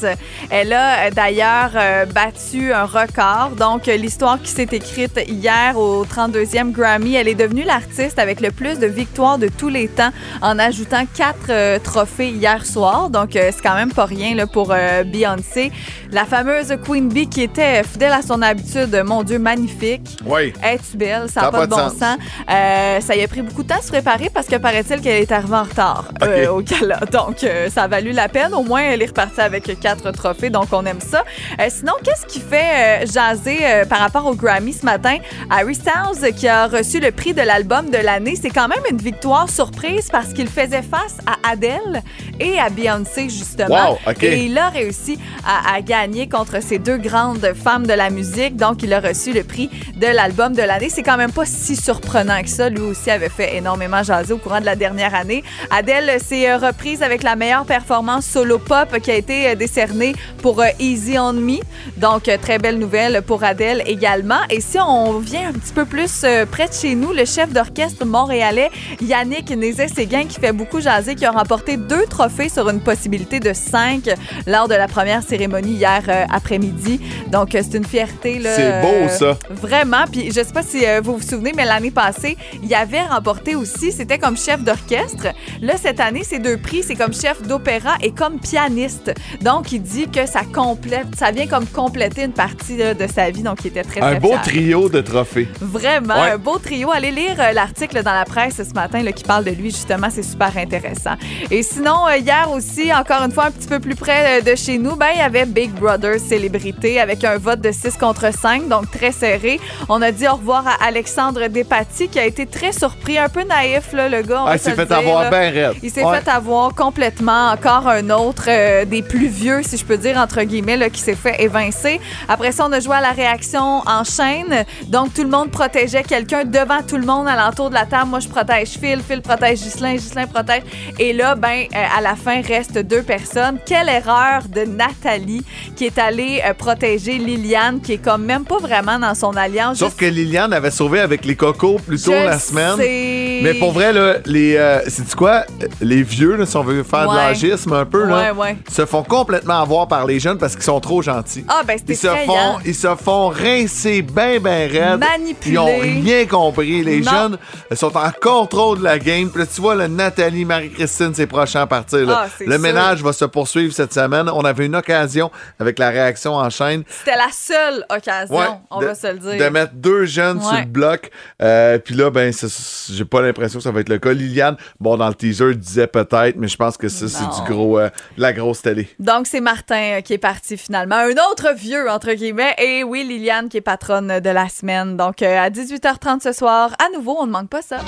[0.51, 3.51] Elle a euh, d'ailleurs euh, battu un record.
[3.57, 8.51] Donc, l'histoire qui s'est écrite hier au 32e Grammy, elle est devenue l'artiste avec le
[8.51, 10.11] plus de victoires de tous les temps
[10.43, 13.11] en ajoutant quatre euh, trophées hier soir.
[13.11, 14.75] Donc, euh, c'est quand même pas rien là, pour
[15.07, 15.71] Beyoncé.
[16.13, 20.19] La fameuse Queen Bee qui était fidèle à son habitude, mon Dieu, magnifique.
[20.25, 20.53] Oui.
[20.63, 21.29] Es-tu belle?
[21.29, 22.19] Ça n'a pas, de bon sens.
[22.51, 25.23] Euh, ça y a pris beaucoup de temps à se préparer parce que paraît-il qu'elle
[25.23, 27.01] est arrivée en retard euh, au gala.
[27.13, 28.55] Donc, euh, ça a valu la peine.
[28.55, 30.51] Au moins, elle est repartie avec quatre trophées.
[30.51, 31.25] Donc, on aime ça.
[31.61, 35.19] Euh, sinon, qu'est-ce qui fait jaser par rapport au Grammy ce matin?
[35.51, 38.37] Harry Styles qui a reçu le prix de l'album de l'année.
[38.41, 42.03] C'est quand même une victoire surprise parce qu'il faisait face à Adele
[42.39, 43.93] et à Beyoncé, justement.
[43.93, 44.23] Wow, OK.
[44.23, 48.57] Et il a réussi à, à gagner contre ces deux grandes femmes de la musique.
[48.57, 50.89] Donc, il a reçu le prix de l'album de l'année.
[50.89, 52.69] C'est quand même pas si surprenant que ça.
[52.69, 55.45] Lui aussi avait fait énormément jaser au courant de la dernière année.
[55.71, 60.15] Adele s'est euh, reprise avec la meilleure performance solo pop qui a été euh, décernée
[60.43, 61.59] pour euh, Easy on Me.
[61.97, 64.41] Donc, très belle nouvelle pour Adele également.
[64.49, 68.05] Et si on vient un petit peu plus près de chez nous, le chef d'orchestre
[68.07, 68.71] montréalais
[69.01, 73.53] Yannick Nézet-Séguin qui fait beaucoup jaser, qui a remporté deux trophées sur une possibilité de
[73.53, 74.09] cinq
[74.47, 77.01] lors de la première cérémonie hier après-midi.
[77.29, 78.39] Donc, c'est une fierté.
[78.39, 79.39] là, C'est beau, euh, ça.
[79.51, 80.05] Vraiment.
[80.11, 83.55] Puis, je sais pas si euh, vous vous souvenez, mais l'année passée, il avait remporté
[83.57, 85.29] aussi, c'était comme chef d'orchestre.
[85.61, 89.13] Là, cette année, ces deux prix, c'est comme chef d'opéra et comme pianiste.
[89.41, 93.31] Donc, il dit que ça complète, ça vient comme compléter une partie là, de sa
[93.31, 93.43] vie.
[93.43, 94.43] Donc, il était très, Un très beau fier.
[94.43, 95.49] trio de trophées.
[95.61, 96.31] Vraiment, Ouais.
[96.33, 96.91] un beau trio.
[96.91, 100.09] Allez lire euh, l'article dans la presse ce matin là, qui parle de lui, justement.
[100.11, 101.15] C'est super intéressant.
[101.51, 104.97] Et sinon, hier aussi, encore une fois, un petit peu plus près de chez nous,
[104.97, 108.91] ben, il y avait Big Brother Célébrité avec un vote de 6 contre 5, donc
[108.91, 109.59] très serré.
[109.89, 113.43] On a dit au revoir à Alexandre Despatie, qui a été très surpris, un peu
[113.43, 114.43] naïf, là, le gars.
[114.43, 115.75] on Ah, il se s'est fait dire, avoir raide.
[115.83, 116.19] Il s'est Ouais.
[116.21, 120.43] fait avoir complètement encore un autre euh, des plus vieux, si je peux dire, entre
[120.43, 122.01] guillemets, là, qui s'est fait évincer.
[122.29, 124.65] Après ça, on a joué à la réaction en chaîne.
[124.89, 128.09] Donc, tout le monde protégeait quelqu'un devant tout le monde alentour de la table.
[128.11, 130.63] Moi, je protège Phil, Phil protège Ghislain, Ghislain protège.
[130.99, 133.59] Et là, ben, euh, à la fin, reste deux personnes.
[133.67, 135.45] Quelle erreur de Nathalie
[135.77, 139.79] qui est allée euh, protéger Liliane, qui est comme même pas vraiment dans son alliance.
[139.79, 142.77] Sauf Juste- que Liliane avait sauvé avec les cocos plus tôt Je la semaine.
[142.77, 143.41] sais.
[143.43, 145.45] Mais pour vrai, là, les, euh, c'est quoi?
[145.81, 148.57] Les vieux, là, si on veut faire de l'agisme un peu, là, Ouais, ouais.
[148.71, 151.45] se font complètement avoir par les jeunes parce qu'ils sont trop gentils.
[151.49, 154.99] Ah, ben, c'était Ils se, font, ils se font rincer bien, bien raides.
[155.01, 155.53] Manipuler.
[155.55, 156.83] Ils ont rien compris.
[156.85, 157.11] Les Non.
[157.11, 157.39] jeunes
[157.75, 159.29] sont en contrôle de la game.
[159.31, 162.01] Puis là, tu vois, le Nathalie, Marie-Christine, c'est prochain à partir.
[162.01, 162.25] là.
[162.25, 162.61] Ah, le sûr.
[162.61, 164.29] ménage va se poursuivre cette semaine.
[164.33, 166.83] On avait une occasion avec la réaction en chaîne.
[167.11, 169.37] C'était la seule occasion, Ouais, on de, va se le dire.
[169.37, 171.11] De mettre deux jeunes sur le bloc.
[171.43, 174.13] Euh, Puis là, ben, j'ai pas l'impression que ça va être le cas.
[174.13, 177.81] Liliane, bon, dans le teaser, disait peut-être, mais je pense que ça, c'est du gros,
[177.81, 178.89] euh, de la grosse télé.
[179.01, 180.97] Donc, c'est Martin euh, qui est parti finalement.
[180.97, 182.55] Un autre vieux, entre guillemets.
[182.59, 184.97] Et oui, Liliane qui est patronne de la semaine.
[184.97, 187.79] Donc, euh, à 18h30 ce soir, à nouveau, on ne manque pas ça.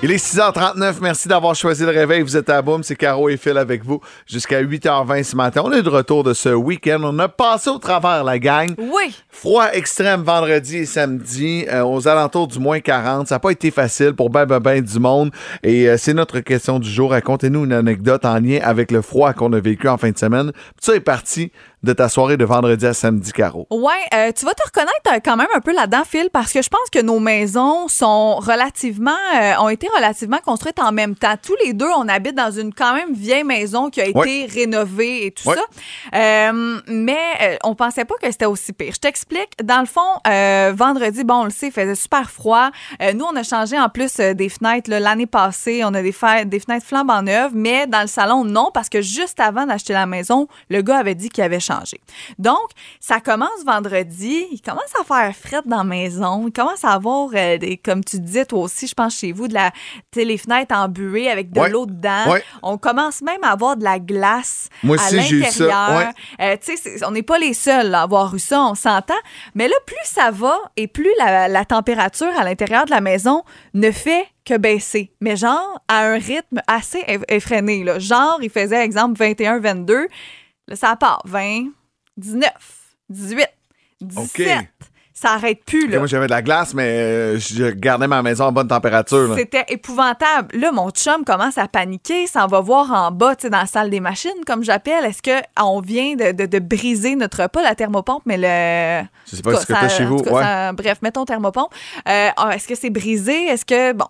[0.00, 0.98] Il est 6h39.
[1.02, 2.22] Merci d'avoir choisi le réveil.
[2.22, 2.84] Vous êtes à Boom.
[2.84, 5.62] C'est Caro et Phil avec vous jusqu'à 8h20 ce matin.
[5.64, 7.00] On est de retour de ce week-end.
[7.02, 8.68] On a passé au travers la gang.
[8.78, 9.12] Oui.
[9.28, 13.26] Froid extrême vendredi et samedi, euh, aux alentours du moins 40.
[13.26, 15.32] Ça n'a pas été facile pour ben, ben, ben du monde.
[15.64, 17.10] Et euh, c'est notre question du jour.
[17.10, 20.52] Racontez-nous une anecdote en lien avec le froid qu'on a vécu en fin de semaine.
[20.52, 21.50] Puis ça est parti
[21.82, 23.66] de ta soirée de vendredi à samedi, Caro.
[23.70, 26.60] Ouais, euh, tu vas te reconnaître euh, quand même un peu là-dedans, Phil, parce que
[26.60, 31.34] je pense que nos maisons sont relativement, euh, ont été relativement construites en même temps.
[31.40, 34.48] Tous les deux, on habite dans une quand même vieille maison qui a été Ouais.
[34.52, 35.54] rénovée et tout Ouais.
[35.54, 35.62] ça.
[36.18, 38.92] Euh, mais on pensait pas que c'était aussi pire.
[38.94, 39.50] Je t'explique.
[39.62, 40.00] Dans le fond,
[40.74, 42.70] vendredi, bon, on le sait, il faisait super froid.
[43.14, 45.82] Nous, on a changé en plus des fenêtres l'année passée.
[45.84, 46.14] On a des,
[46.46, 50.06] des fenêtres flambant neuves, mais dans le salon, non, parce que juste avant d'acheter la
[50.06, 51.60] maison, le gars avait dit qu'il avait
[52.38, 52.68] Donc,
[53.00, 54.46] ça commence vendredi.
[54.52, 56.46] Il commence à faire fret dans la maison.
[56.46, 59.48] Il commence à avoir, euh, des, comme tu disais toi aussi, je pense chez vous,
[59.48, 59.70] de la,
[60.16, 61.70] les fenêtres embuées avec de Ouais.
[61.70, 62.30] l'eau dedans.
[62.32, 62.42] Ouais.
[62.62, 65.96] On commence même à avoir de la glace Moi à l'intérieur.
[66.40, 66.56] ouais.
[66.56, 66.56] Euh,
[67.06, 69.14] on n'est pas les seuls à avoir eu ça, on s'entend.
[69.54, 73.42] Mais là, plus ça va et plus la, la température à l'intérieur de la maison
[73.74, 75.12] ne fait que baisser.
[75.20, 77.84] Mais genre, à un rythme assez eff- effréné.
[77.84, 77.98] Là.
[77.98, 80.06] Genre, il faisait, exemple, 21, 22.
[80.68, 81.22] Là, ça part.
[81.24, 81.66] 20,
[82.16, 82.48] 19,
[83.10, 83.46] 18,
[84.00, 84.68] 17.
[85.14, 85.98] Ça arrête plus, là.
[85.98, 89.34] Moi, j'avais de la glace, mais euh, je gardais ma maison en bonne température.
[89.36, 90.56] C'était épouvantable.
[90.56, 93.66] Là, mon chum commence à paniquer, s'en va voir en bas, tu sais, dans la
[93.66, 95.04] salle des machines, comme j'appelle.
[95.04, 99.08] Est-ce qu'on vient de, de- de briser notre, pas la thermopompe, mais le...
[99.28, 100.22] Je sais pas En ce que t'as ça- chez en vous.
[100.22, 100.42] cas, Ouais.
[100.42, 101.74] ça- bref, mettons thermopompe.
[102.08, 103.46] Euh, ah, Est-ce que c'est brisé?
[103.46, 103.92] Est-ce que...
[103.94, 104.06] Bon.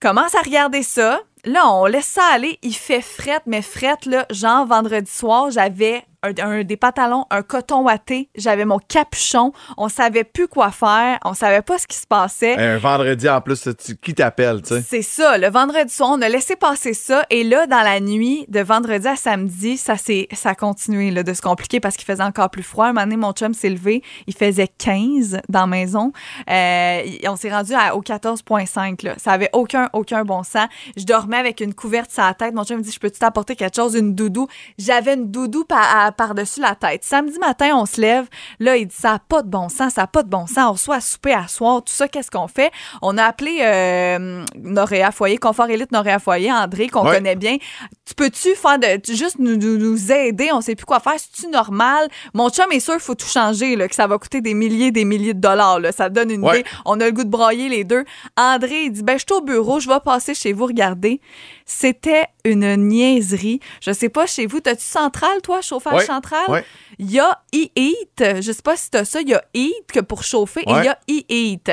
[0.00, 1.20] Commence à regarder ça.
[1.46, 2.58] Là, on laisse ça aller.
[2.62, 7.42] Il fait frette, mais frette, là, genre vendredi soir, j'avais un, un- des pantalons, un
[7.42, 9.52] coton watté, j'avais mon capuchon.
[9.76, 11.18] On savait plus quoi faire.
[11.24, 12.56] On savait pas ce qui se passait.
[12.56, 14.82] Un vendredi en plus, tu- qui t'appelle, tu sais?
[14.82, 17.24] C'est ça, le vendredi soir, on a laissé passer ça.
[17.30, 21.22] Et là, dans la nuit, de vendredi à samedi, ça, s'est- ça a continué là,
[21.22, 22.86] de se compliquer parce qu'il faisait encore plus froid.
[22.86, 26.12] Un moment donné, mon chum s'est levé, il faisait 15 dans la maison.
[26.50, 29.02] Euh, on s'est rendu à- au 14,5.
[29.04, 29.14] là.
[29.18, 30.66] Ça avait aucun, aucun bon sens.
[30.96, 32.54] Je dormais avec une couverte sur la tête.
[32.54, 34.46] Mon chum me dit, je peux-tu t'apporter quelque chose, une doudou?
[34.78, 37.04] J'avais une doudou par- par-dessus la tête.
[37.04, 38.26] Samedi matin, on se lève.
[38.60, 40.58] Là, il dit, ça n'a pas de bon sens, ça n'a pas de bon sens.
[40.68, 42.70] On reçoit à souper à soir, tout ça, qu'est-ce qu'on fait?
[43.02, 47.16] On a appelé euh, Noréa Foyer, Confort Élite Noréa Foyer, André, qu'on Ouais.
[47.16, 47.56] connaît bien.
[48.04, 50.50] Tu peux-tu faire de, tu- juste nous, nous, nous aider?
[50.52, 51.14] On sait plus quoi faire.
[51.16, 52.08] C'est-tu normal?
[52.34, 54.90] Mon chum est sûr qu'il faut tout changer, là, que ça va coûter des milliers
[54.90, 55.80] des milliers de dollars.
[55.80, 55.92] Là.
[55.92, 56.60] Ça donne une Ouais.
[56.60, 56.68] idée.
[56.84, 58.04] On a le goût de brailler les deux.
[58.36, 61.15] André, il dit, ben, je suis au bureau, je vais passer chez vous regarder.
[61.64, 63.60] C'était une niaiserie.
[63.80, 66.04] Je sais pas, chez vous, t'as-tu central, toi, chauffage Ouais.
[66.06, 66.44] central?
[66.48, 66.64] Ouais.
[66.98, 68.40] Il y a e-heat.
[68.42, 69.20] Je sais pas si t'as ça.
[69.20, 71.70] Il y a heat que pour chauffer et il y a e-heat.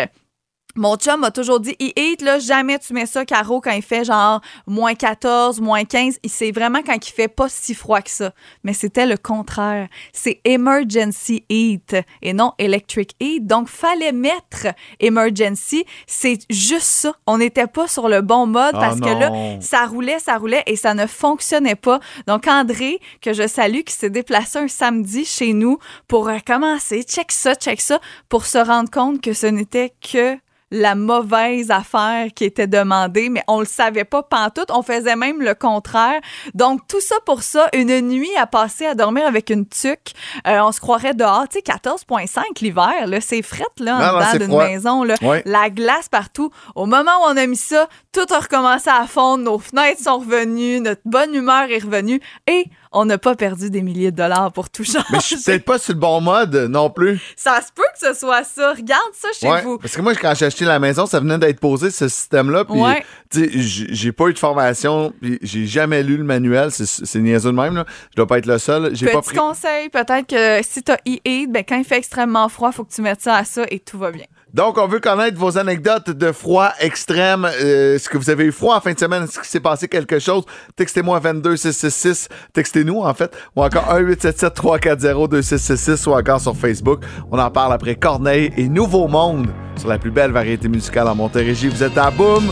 [0.75, 4.03] Mon chum m'a toujours dit, e-heat, là, jamais tu mets ça, Caro, quand il fait
[4.03, 6.17] genre moins 14, moins 15.
[6.23, 8.33] Il- C'est vraiment quand il fait pas si froid que ça.
[8.63, 9.88] Mais c'était le contraire.
[10.13, 13.45] C'est emergency heat et non electric heat.
[13.45, 14.67] Donc, fallait mettre
[14.99, 15.86] emergency.
[16.07, 17.13] C'est juste ça.
[17.27, 19.29] On n'était pas sur le bon mode Oh parce que là,
[19.62, 21.99] ça roulait, ça roulait et ça ne fonctionnait pas.
[22.27, 27.03] Donc, André, que je salue, qui s'est déplacé un samedi chez nous pour euh, commencer,
[27.03, 30.36] check ça, check ça, pour se rendre compte que ce n'était que
[30.73, 34.71] la mauvaise affaire qui était demandée, mais on le savait pas pantoute.
[34.71, 36.19] On faisait même le contraire.
[36.55, 40.13] Donc, tout ça pour ça, une nuit à passer à dormir avec une tuque.
[40.47, 41.45] Euh, on se croirait dehors.
[41.47, 43.21] Tu sais, 14,5 l'hiver, là.
[43.21, 44.67] C'est frette, là, en Non, non, dedans d'une froid.
[44.67, 45.15] maison, là.
[45.45, 46.49] La glace partout.
[46.73, 49.43] Au moment où on a mis ça, tout a recommencé à fondre.
[49.43, 50.79] Nos fenêtres sont revenues.
[50.79, 52.19] Notre bonne humeur est revenue.
[52.47, 55.06] Et on n'a pas perdu des milliers de dollars pour tout changer.
[55.12, 57.19] Mais je suis peut-être pas sur le bon mode non plus.
[57.36, 58.73] Ça se peut que ce soit ça.
[58.73, 59.77] Regarde ça chez Ouais, vous.
[59.77, 62.65] Parce que moi, quand j'ai acheté la maison, ça venait d'être posé, ce système-là.
[62.65, 63.03] Puis, Ouais.
[63.34, 66.69] j'ai pas eu de formation, j'ai jamais lu le manuel.
[66.71, 67.86] C'est niaiseux de même, là.
[68.12, 68.95] Je dois pas être le seul.
[68.95, 69.38] J'ai pas Petit pris.
[69.38, 73.01] conseil, peut-être que si t'as e ben quand il fait extrêmement froid, faut que tu
[73.01, 74.25] mettes ça à ça et tout va bien.
[74.53, 77.43] Donc, on veut connaître vos anecdotes de froid extrême.
[77.45, 79.23] Euh, Est-ce que vous avez eu froid en fin de semaine?
[79.23, 80.43] Est-ce qu'il s'est passé quelque chose?
[80.75, 82.29] Textez-moi 22666.
[82.53, 83.35] Textez-nous, en fait.
[83.55, 87.01] Ou encore 1-877-340-2666 ou encore sur Facebook.
[87.31, 91.15] On en parle après Corneille et Nouveau Monde sur la plus belle variété musicale en
[91.15, 91.69] Montérégie.
[91.69, 92.51] Vous êtes à Boom!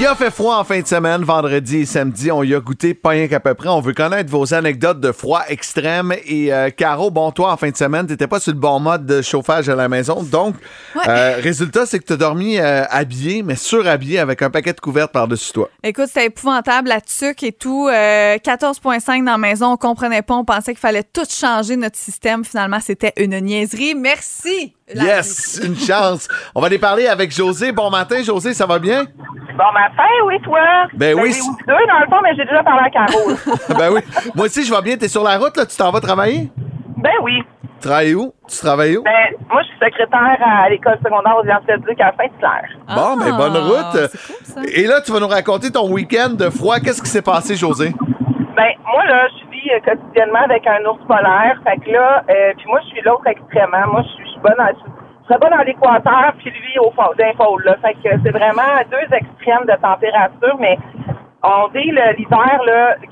[0.00, 2.30] Il a fait froid en fin de semaine, vendredi et samedi.
[2.30, 3.68] On y a goûté pas rien qu'à peu près.
[3.68, 6.14] On veut connaître vos anecdotes de froid extrême.
[6.24, 9.06] Et euh, Caro, bon, toi, en fin de semaine, t'étais pas sur le bon mode
[9.06, 10.22] de chauffage à la maison.
[10.22, 10.54] Donc,
[10.94, 11.02] Ouais.
[11.08, 15.10] euh, résultat, c'est que t'as dormi euh, habillé, mais surhabillé avec un paquet de couvertes
[15.10, 15.68] par-dessus toi.
[15.82, 17.88] Écoute, c'était épouvantable, la tuque et tout.
[17.88, 21.98] euh, 14,5 dans la maison, on comprenait pas, on pensait qu'il fallait tout changer notre
[21.98, 22.44] système.
[22.44, 23.96] Finalement, c'était une niaiserie.
[23.96, 24.74] Merci!
[24.94, 25.60] Yes!
[25.64, 26.28] Une chance!
[26.54, 27.72] On va aller parler avec José.
[27.72, 29.04] Bon matin, José, ça va bien?
[29.04, 30.60] Bon matin, oui, toi.
[30.94, 31.34] Ben oui,
[31.66, 33.18] deux, dans le fond, mais j'ai déjà parlé à Caro.
[33.78, 34.00] ben oui.
[34.34, 34.96] Moi aussi, je vais bien.
[34.96, 35.66] T'es sur la route, là?
[35.66, 36.50] Tu t'en vas travailler?
[36.96, 37.42] ben oui.
[37.80, 38.32] Tu travailles où?
[38.48, 39.02] Tu travailles où?
[39.04, 39.12] Ben,
[39.48, 42.68] moi, je suis secrétaire à l'école secondaire aux Éduc à Saint-Hilaire.
[42.88, 44.10] Bon, ben bonne Ah, route.
[44.10, 44.60] c'est cool, ça.
[44.74, 46.80] Et là, tu vas nous raconter ton week-end de froid.
[46.80, 47.94] Qu'est-ce qui s'est passé, José?
[48.56, 51.54] Ben, moi, là, je vis euh, quotidiennement avec un ours polaire.
[51.62, 53.86] Fait que là, euh, puis moi, je suis l'autre extrêmement.
[53.92, 57.64] Moi, je suis, je serais bonne dans l'équateur, puis lui au fond, d'un pôle.
[57.82, 60.78] Fait que c'est vraiment deux extrêmes de température, mais
[61.42, 62.60] on dit l'hiver,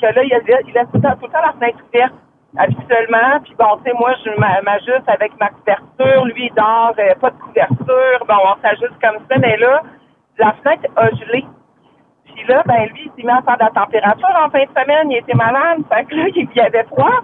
[0.01, 2.15] que là, il il laisse tout, le temps, tout le temps la fenêtre ouverte,
[2.59, 3.41] habituellement.
[3.45, 6.25] Puis bon, tu sais, moi, je m'a- m'ajuste avec ma couverture.
[6.27, 8.25] Lui, il dort, euh, pas de couverture.
[8.27, 9.83] Bon, on s'ajuste comme ça, mais là,
[10.39, 11.45] la fenêtre a gelé.
[12.25, 14.81] Puis là, ben lui, il s'est mis à faire de la température en fin de
[14.81, 15.11] semaine.
[15.11, 15.79] Il était malade.
[15.93, 17.21] Fait que là, il y avait froid.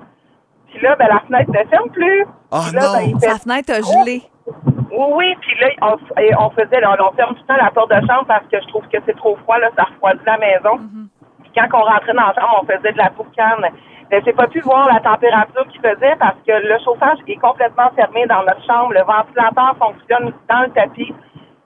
[0.73, 2.25] Puis là, ben la fenêtre ne ferme plus.
[2.51, 2.93] Oh là, non!
[2.93, 4.23] ben, fait Sa fenêtre a gelé.
[4.91, 7.71] oui, oui, puis là, on, et on faisait, là, on ferme tout le temps la
[7.71, 10.39] porte de chambre parce que je trouve que c'est trop froid, là, ça refroidit la
[10.39, 10.79] maison.
[11.43, 13.67] Puis quand on rentrait dans la chambre, on faisait de la boucane.
[14.11, 17.91] Mais j'ai pas pu voir la température qu'il faisait parce que le chauffage est complètement
[17.97, 18.93] fermé dans notre chambre.
[18.93, 21.15] Le ventilateur fonctionne dans le tapis.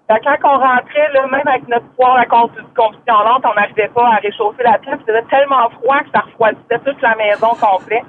[0.08, 4.06] Fait quand on rentrait, là, même avec notre poêle à combustion lente, on n'arrivait pas
[4.06, 4.98] à réchauffer la pièce.
[5.00, 8.06] Il faisait tellement froid que ça refroidissait toute la maison complète.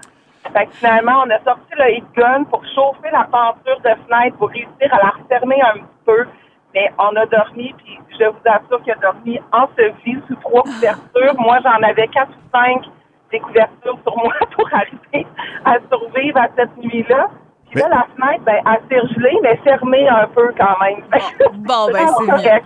[0.54, 4.38] Fait que finalement, on a sorti le heat gun pour chauffer la peinture de fenêtre
[4.38, 6.26] pour réussir à la refermer un petit peu.
[6.74, 11.36] Mais on a dormi, puis je vous assure qu'il a dormi enseveli sous trois couvertures.
[11.40, 12.84] Moi, j'en avais quatre ou cinq
[13.32, 15.28] des couvertures sur moi pour arriver
[15.66, 17.30] à survivre à cette nuit-là.
[17.70, 21.02] Puis là, la fenêtre, ben, elle s'est gelée, mais fermée un peu quand même.
[21.02, 22.66] Que Bon, ben, c'est correct.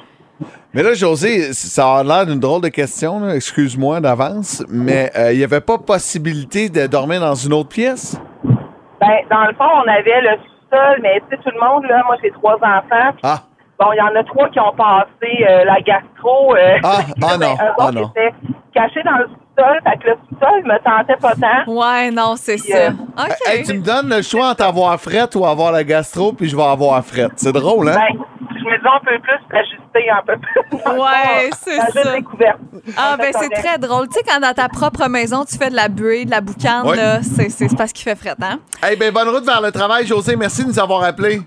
[0.74, 5.38] Mais là, José, ça a l'air d'une drôle de question, excuse-moi d'avance, mais euh, il
[5.40, 8.20] n'y avait pas possibilité de dormir dans une autre pièce?
[9.00, 12.04] Ben, dans le fond, on avait le sous-sol, mais tu sais, tout le monde, là,
[12.08, 13.18] moi, j'ai trois enfants.
[13.24, 13.42] Ah,
[13.80, 16.56] Bon, il y en a trois qui ont passé euh, la gastro.
[16.56, 18.12] euh, Ah, ah non, ben, eux ah autres non.
[18.16, 18.32] étaient
[18.76, 19.80] cachés dans le sous-sol.
[19.84, 21.72] Fait que le sous-sol me tentait pas tant.
[21.72, 22.78] Ouais, non, c'est ça.
[22.78, 23.36] euh, OK.
[23.48, 26.56] Hey, tu me donnes le choix entre avoir frette ou avoir la gastro, puis je
[26.56, 27.32] vais avoir frette.
[27.38, 27.96] C'est drôle, hein?
[27.96, 30.62] Ben, je me dis, on peut plus s'ajuster un peu plus.
[31.02, 32.12] Ouais, c'est la ça.
[32.16, 32.58] découverte.
[32.98, 34.08] Ah, ben, c'est très drôle.
[34.08, 36.86] Tu sais, quand dans ta propre maison, tu fais de la buée, de la boucane,
[36.88, 36.96] Ouais.
[36.98, 38.60] là, c'est c'est parce qu'il fait fret, hein?
[38.84, 40.36] Hey, ben, bonne route vers le travail, José.
[40.36, 41.42] Merci de nous avoir appelés.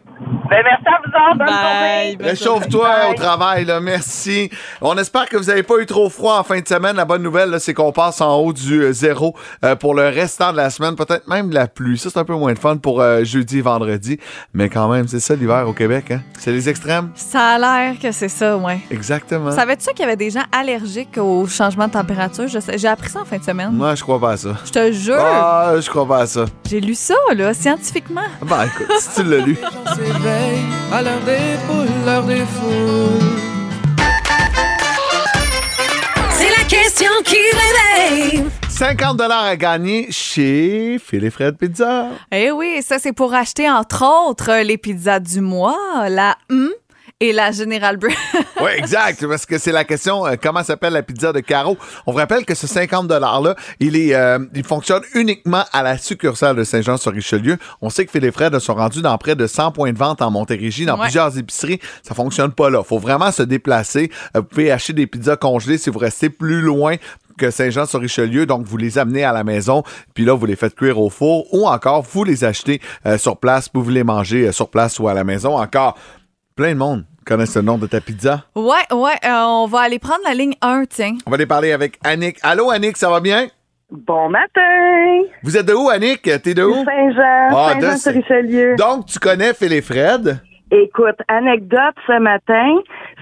[0.54, 1.38] Ben, merci à vous autres.
[1.38, 1.56] Bonne Bye.
[1.56, 2.16] journée.
[2.16, 3.80] Bonne Réchauffe-toi au travail, là.
[3.80, 4.50] Merci.
[4.80, 6.94] On espère que vous n'avez pas eu trop froid en fin de semaine.
[6.94, 10.52] La bonne nouvelle, c'est qu'on passe en haut du euh, zéro euh, pour le restant
[10.52, 11.98] de la semaine, peut-être même de la pluie.
[11.98, 14.20] Ça, c'est un peu moins de fun pour euh, jeudi et vendredi.
[14.52, 16.20] Mais quand même, c'est ça l'hiver au Québec, hein?
[16.38, 17.10] C'est les extrêmes.
[17.16, 18.78] Ça a l'air que c'est ça, ouais.
[18.92, 19.50] Exactement.
[19.50, 22.44] Savais-tu qu'il y avait des gens allergiques au changement de température?
[22.46, 23.70] J'ai appris ça en fin de semaine.
[23.72, 24.50] Moi, je crois pas à ça.
[24.64, 25.18] Je te jure.
[25.18, 26.44] Ah, je crois pas à ça.
[26.70, 28.20] J'ai lu ça, là, scientifiquement.
[28.42, 29.58] Ben, écoute, si tu l'as lu.
[30.92, 33.34] À l'heure des poules, l'heure des foules.
[36.30, 38.44] C'est la question qui réveille.
[38.68, 42.08] 50 à gagner chez Phil et Fred Pizza.
[42.32, 46.70] Eh oui, ça, c'est pour acheter, entre autres, les pizzas du mois, la hum
[47.20, 48.14] et la General Bread.
[48.62, 51.76] Oui, exact, parce que c'est la question euh, comment s'appelle la pizza de Caro?
[52.06, 55.98] On vous rappelle que ce 50 $-là, il, est, euh, il fonctionne uniquement à la
[55.98, 57.58] succursale de Saint-Jean-sur-Richelieu.
[57.82, 60.22] On sait que Phil et Fred sont rendus dans près de 100 points de vente
[60.22, 61.02] en Montérégie, dans Ouais.
[61.02, 61.80] plusieurs épiceries.
[62.02, 62.82] Ça fonctionne pas là.
[62.84, 64.10] faut vraiment se déplacer.
[64.36, 66.94] Euh, vous pouvez acheter des pizzas congelées si vous restez plus loin
[67.36, 69.82] que Saint-Jean-sur-Richelieu, donc vous les amenez à la maison,
[70.14, 73.36] puis là, vous les faites cuire au four, ou encore, vous les achetez euh, sur
[73.36, 75.58] place, vous les mangez euh, sur place ou à la maison.
[75.58, 75.98] Encore,
[76.56, 78.44] plein de monde connaissent le nom de ta pizza.
[78.54, 81.14] Ouais, ouais, euh, on va aller prendre la ligne 1, tiens.
[81.26, 82.36] On va aller parler avec Annick.
[82.42, 83.48] Allô, Annick, ça va bien?
[83.90, 85.22] Bon matin!
[85.42, 86.22] Vous êtes de où, Annick?
[86.22, 86.74] T'es de où?
[86.84, 88.76] Saint-Jean, Ah, de- Saint-Jean-sur-Richelieu.
[88.76, 90.40] Donc, tu connais Phil et Fred?
[90.70, 92.76] Écoute, anecdote ce matin,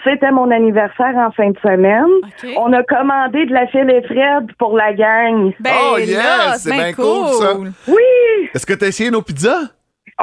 [0.05, 2.05] c'était mon anniversaire en fin de semaine.
[2.23, 2.51] OK.
[2.59, 5.53] On a commandé de la file et Fred pour la gang.
[5.61, 7.55] Ben Oh, là, yes, c'est bien cool, ça.
[7.89, 8.49] Oui!
[8.55, 9.69] Est-ce que tu as essayé nos pizzas?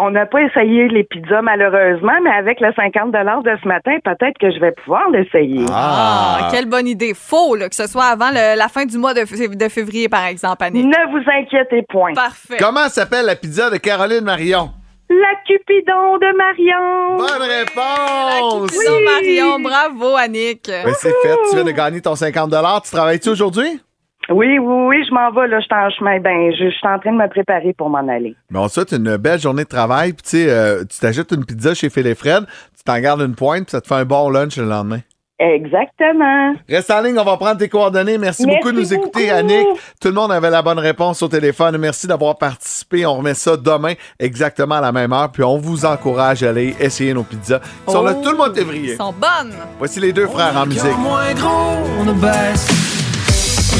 [0.01, 4.37] On n'a pas essayé les pizzas malheureusement, mais avec le 50 de ce matin, peut-être
[4.39, 5.65] que je vais pouvoir l'essayer.
[5.71, 7.13] Ah, quelle bonne idée.
[7.13, 10.07] Faux, là, que ce soit avant le- la fin du mois de, fév- de février,
[10.09, 10.85] par exemple, Annick.
[10.85, 12.13] Ne vous inquiétez point.
[12.13, 12.57] Parfait.
[12.59, 14.69] Comment s'appelle la pizza de Caroline Marion?
[15.09, 17.17] La Cupidon de Marion.
[17.17, 18.71] Bonne réponse!
[18.71, 20.67] Cupidon Marion, bravo, Annick.
[20.67, 21.35] Ben, c'est fait.
[21.49, 22.51] Tu viens de gagner ton 50
[22.83, 23.81] Tu travailles-tu aujourd'hui?
[24.29, 26.19] Oui, oui, oui, je m'en vais, là, je suis en chemin.
[26.19, 28.35] Ben, je, je suis en train de me préparer pour m'en aller.
[28.51, 30.13] Mais on te souhaite une belle journée de travail.
[30.13, 32.45] Puis, tu sais, euh, tu t'achètes une pizza chez Phil et Fred,
[32.77, 34.99] tu t'en gardes une pointe, puis ça te fait un bon lunch le lendemain.
[35.39, 36.53] Exactement.
[36.67, 38.17] Reste en ligne, on va prendre tes coordonnées.
[38.17, 39.39] Merci, Merci beaucoup de nous écouter, beaucoup.
[39.39, 39.67] Annick.
[40.01, 41.77] Tout le monde avait la bonne réponse au téléphone.
[41.77, 43.05] Merci d'avoir participé.
[43.05, 45.31] On remet ça demain, exactement à la même heure.
[45.31, 47.61] Puis on vous encourage à aller essayer nos pizzas.
[47.87, 48.91] Ils sont là tout le mois de février.
[48.93, 49.53] Ils sont bonnes.
[49.77, 50.97] Voici les deux frères en musique.
[50.97, 52.88] moins gros, on baisse.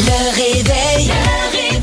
[0.02, 1.08] Le réveil.
[1.08, 1.14] Le
[1.52, 1.80] réveil.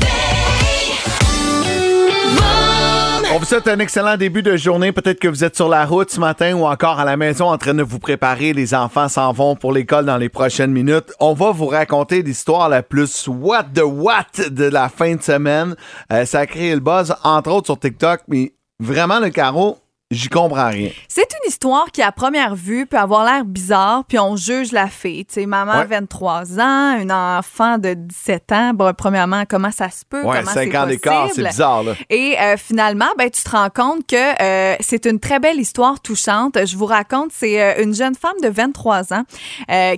[3.33, 4.91] On vous souhaite un excellent début de journée.
[4.91, 7.57] Peut-être que vous êtes sur la route ce matin ou encore à la maison en
[7.57, 8.53] train de vous préparer.
[8.53, 11.13] Les enfants s'en vont pour l'école dans les prochaines minutes.
[11.19, 15.75] On va vous raconter l'histoire la plus what the what de la fin de semaine.
[16.11, 19.77] Euh, ça a créé le buzz, entre autres sur TikTok, mais vraiment, le carreau,
[20.11, 20.89] j'y comprends rien.
[21.07, 24.87] C'est une histoire qui, à première vue, peut avoir l'air bizarre, puis on juge la
[24.87, 25.25] fille.
[25.25, 25.85] Tu sais, maman, Ouais.
[25.85, 28.73] 23 ans, un enfant de 17 ans.
[28.73, 30.23] Bon, premièrement, comment ça se peut?
[30.23, 31.93] Ouais, comment 5 c'est ans d'écart, c'est bizarre, là.
[32.09, 35.99] Et euh, finalement, ben, tu te rends compte que euh, c'est une très belle histoire
[35.99, 36.57] touchante.
[36.65, 39.23] Je vous raconte, c'est euh, une jeune femme de 23 ans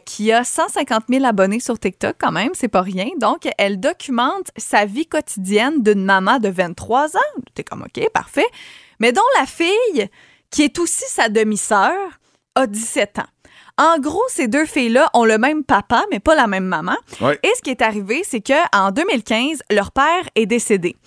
[0.06, 3.08] qui a 150 000 abonnés sur TikTok quand même, c'est pas rien.
[3.20, 7.42] Donc, elle documente sa vie quotidienne d'une maman de 23 ans.
[7.54, 8.46] T'es comme, OK, parfait.
[9.00, 10.10] Mais dont la fille,
[10.52, 11.94] qui est aussi sa demi-sœur,
[12.56, 13.24] a 17 ans.
[13.80, 16.98] En gros, ces deux filles-là ont le même papa, mais pas la même maman.
[17.22, 17.40] Ouais.
[17.44, 20.98] Et ce qui est arrivé, c'est que en 2015, leur père est décédé.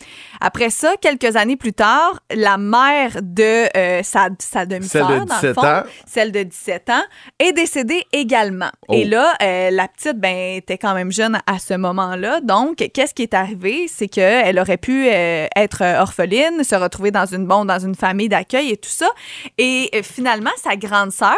[0.44, 5.24] Après ça, quelques années plus tard, la mère de euh, sa, sa demi-sœur, Celle de
[5.24, 5.82] dans le 17 fond, ans.
[6.04, 7.02] celle de 17 ans,
[7.38, 8.72] est décédée également.
[8.88, 8.94] Oh.
[8.94, 12.40] Et là, euh, la petite, ben, était quand même jeune à ce moment-là.
[12.40, 13.86] Donc, qu'est-ce qui est arrivé?
[13.86, 18.28] C'est qu'elle aurait pu euh, être orpheline, se retrouver dans une, bon, dans une famille
[18.28, 19.10] d'accueil et tout ça.
[19.58, 21.36] Et finalement, sa grande sœur,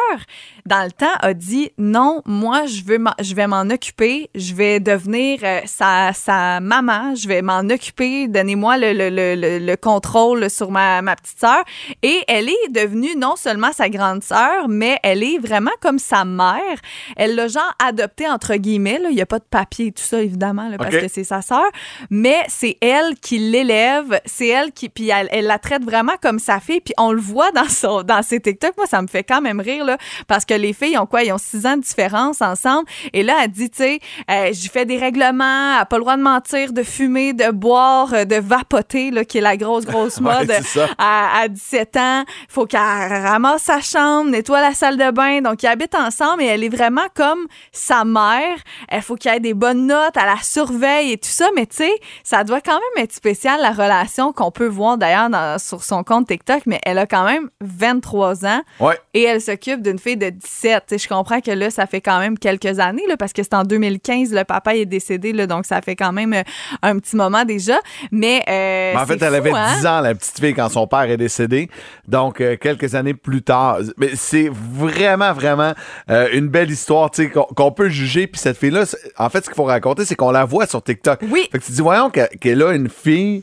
[0.64, 4.80] dans le temps, a dit non, moi, je, veux je vais m'en occuper, je vais
[4.80, 10.48] devenir sa, sa maman, je vais m'en occuper, donnez-moi le, le, le, le- le contrôle
[10.50, 11.62] sur ma, ma petite sœur.
[12.02, 16.24] Et elle est devenue non seulement sa grande sœur, mais elle est vraiment comme sa
[16.24, 16.76] mère.
[17.16, 18.98] Elle l'a genre adoptée, entre guillemets.
[18.98, 19.08] là.
[19.10, 21.42] Il n'y a pas de papier et tout ça, évidemment, là, parce que c'est sa
[21.42, 21.64] sœur.
[22.10, 24.88] Mais c'est elle qui l'élève, c'est elle qui.
[24.88, 26.80] Puis elle, elle la traite vraiment comme sa fille.
[26.80, 28.76] Puis on le voit dans, son, dans ses TikTok.
[28.76, 31.22] Moi, ça me fait quand même rire, là, parce que les filles ont quoi?
[31.24, 32.88] Ils ont six ans de différence ensemble.
[33.12, 33.98] Et là, elle dit, tu sais,
[34.30, 37.50] euh, j'ai fait des règlements, elle n'a pas le droit de mentir, de fumer, de
[37.50, 40.52] boire, euh, de vapoter, là, qui est la grosse, grosse mode
[40.98, 42.24] à, à 17 ans.
[42.26, 45.40] Il faut qu'elle ramasse sa chambre, nettoie la salle de bain.
[45.40, 48.56] Donc, ils habitent ensemble et elle est vraiment comme sa mère.
[48.92, 51.48] Il faut qu'il y ait des bonnes notes, à la surveille et tout ça.
[51.56, 51.92] Mais tu sais,
[52.22, 55.28] ça doit quand même être spécial, la relation qu'on peut voir d'ailleurs
[55.60, 56.62] sur son compte TikTok.
[56.66, 58.98] Mais elle a quand même 23 ans Ouais.
[59.14, 60.84] et elle s'occupe d'une fille de 17.
[60.88, 63.42] Tu sais, je comprends que là, ça fait quand même quelques années, là, parce que
[63.42, 66.42] c'est en 2015, le papa est décédé, là, donc ça fait quand même euh,
[66.82, 67.78] un petit moment déjà.
[68.10, 69.76] Mais, euh, Mais en fait, elle fou, avait hein?
[69.78, 71.70] 10 ans, la petite fille, quand son père est décédé.
[72.08, 73.78] Donc, euh, quelques années plus tard.
[73.96, 75.72] Mais c'est vraiment, vraiment
[76.10, 78.26] euh, une belle histoire, tu sais, qu'on peut juger.
[78.26, 78.84] Puis cette fille-là,
[79.18, 81.20] en fait, ce qu'il faut raconter, c'est qu'on la voit sur TikTok.
[81.30, 81.48] Oui.
[81.52, 83.42] Fait que tu dis, voyons que- qu'elle a une fille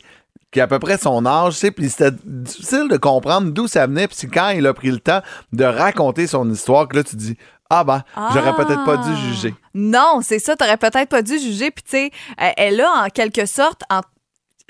[0.51, 3.67] qui a à peu près son âge, tu sais, puis c'était difficile de comprendre d'où
[3.67, 4.07] ça venait.
[4.09, 5.21] Puis quand il a pris le temps
[5.53, 7.37] de raconter son histoire que là, tu dis,
[7.69, 9.15] ah ben, j'aurais peut-être pas dû Ah.
[9.29, 9.55] juger.
[9.73, 11.71] Non, c'est ça, t'aurais peut-être pas dû juger.
[11.71, 14.01] Puis, tu sais, euh, elle a en quelque sorte, en-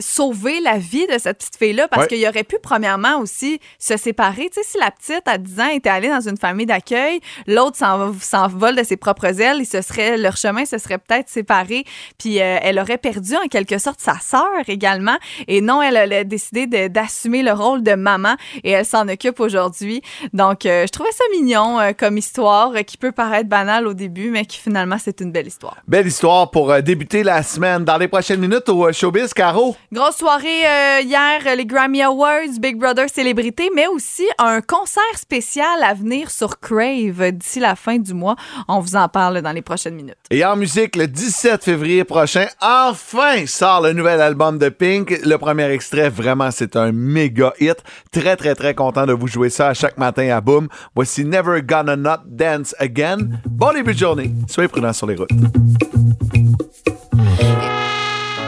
[0.01, 2.07] sauvé la vie de cette petite fille-là parce Ouais.
[2.07, 4.49] qu'il aurait pu, premièrement, aussi se séparer.
[4.53, 7.77] Tu sais, si la petite, à 10 ans, était allée dans une famille d'accueil, l'autre
[7.77, 11.83] s'en- s'envole de ses propres ailes, ils se seraient, leur chemin se serait peut-être séparé.
[12.17, 15.17] Puis euh, elle aurait perdu, en quelque sorte, sa sœur également.
[15.47, 20.01] Et non, elle a décidé d'assumer le rôle de maman et elle s'en occupe aujourd'hui.
[20.33, 24.29] Donc, euh, je trouvais ça mignon euh, comme histoire qui peut paraître banale au début,
[24.31, 25.77] mais qui finalement, c'est une belle histoire.
[25.87, 27.83] Belle histoire pour débuter la semaine.
[27.85, 29.75] Dans les prochaines minutes au Showbiz, Caro.
[29.93, 35.83] Grosse soirée euh, hier, les Grammy Awards, Big Brother célébrité, mais aussi un concert spécial
[35.83, 38.37] à venir sur Crave d'ici la fin du mois.
[38.69, 40.15] On vous en parle dans les prochaines minutes.
[40.29, 45.19] Et en musique, le 17 février prochain, enfin sort le nouvel album de Pink.
[45.25, 47.83] Le premier extrait, vraiment, c'est un méga hit.
[48.13, 50.69] Très, très, très content de vous jouer ça à chaque matin à Boom.
[50.96, 53.27] Voici Never Gonna Not Dance Again.
[53.46, 54.31] Bon début de journée.
[54.48, 55.31] Soyez prudents sur les routes.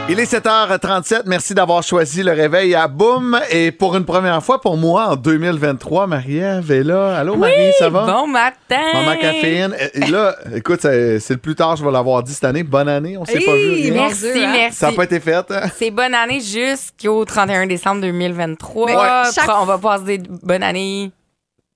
[0.06, 1.22] Il est 7h37.
[1.24, 3.40] Merci d'avoir choisi le réveil à Boom.
[3.50, 7.16] Et pour une première fois pour moi en 2023, Marie-Ève est là.
[7.18, 8.04] Allô, Marie, ça va?
[8.04, 8.82] Bon matin!
[8.92, 9.74] Maman Caféine.
[9.94, 12.62] Et là, écoute, c'est le plus tard, je vais l'avoir dit cette année.
[12.62, 13.70] Bonne année, on s'est pas vu.
[13.72, 13.94] rien.
[13.94, 14.52] Merci, hein?
[14.52, 14.76] merci.
[14.76, 15.34] Ça n'a pas été fait.
[15.50, 15.70] hein?
[15.74, 18.86] C'est bonne année jusqu'au 31 décembre 2023.
[18.86, 21.12] Mais chaque- On va passer bonne année.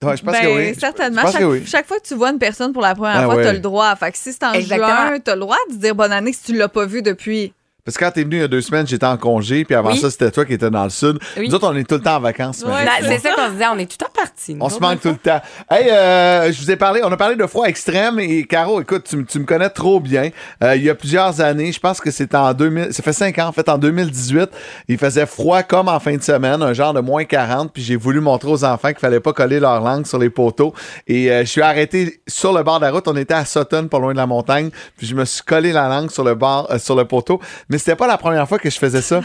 [0.04, 0.74] Ouais, je pense Ben, que oui.
[0.74, 1.20] Je- certainement.
[1.22, 1.62] Je pense chaque, que oui.
[1.66, 3.42] chaque fois que tu vois une personne pour la première Ah fois, ouais.
[3.42, 3.96] tu as le droit.
[3.96, 4.86] Fait que si c'est en Exactement.
[5.08, 7.52] juin, tu as le droit de dire bonne année si tu l'as pas vu depuis.
[7.88, 9.92] Parce que quand t'es venu il y a deux semaines, j'étais en congé, puis avant
[9.92, 9.98] Oui.
[9.98, 11.18] ça, c'était toi qui étais dans le sud.
[11.38, 11.48] Oui.
[11.48, 12.62] Nous autres, on est tout le temps en vacances.
[12.62, 14.54] Là, C'est ça qu'on se disait, on est tout le temps partis.
[14.54, 15.40] nous On se manque tout le temps.
[15.70, 19.04] Hey, euh, je vous ai parlé, on a parlé de froid extrême et Caro, écoute,
[19.08, 20.28] tu, tu me connais trop bien.
[20.62, 23.38] Euh, il y a plusieurs années, je pense que c'était en 2000, ça fait cinq
[23.38, 24.50] ans en fait, en 2018,
[24.88, 27.96] il faisait froid comme en fin de semaine, un genre de moins 40, puis j'ai
[27.96, 30.74] voulu montrer aux enfants qu'il fallait pas coller leur langue sur les poteaux
[31.06, 33.88] et euh, je suis arrêté sur le bord de la route, on était à Sutton,
[33.88, 34.68] pas loin de la montagne,
[34.98, 37.77] puis je me suis collé la langue sur le bord, euh, sur le poteau, mais
[37.78, 39.20] c'était pas la première fois que je faisais ça.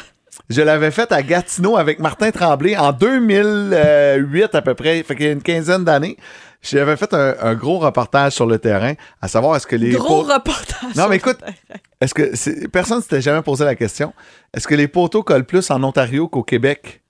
[0.50, 5.26] Je l'avais fait à Gatineau avec Martin Tremblay en 2008 à peu près, fait qu'il
[5.26, 6.18] y a une quinzaine d'années.
[6.62, 10.24] J'avais fait un, un gros reportage sur le terrain, à savoir est-ce que les Gros
[10.24, 10.96] pot- reportage.
[10.96, 11.38] Non mais écoute,
[12.00, 14.14] est-ce que c'est- personne s'était jamais posé la question
[14.56, 17.03] Est-ce que les poteaux collent plus en Ontario qu'au Québec?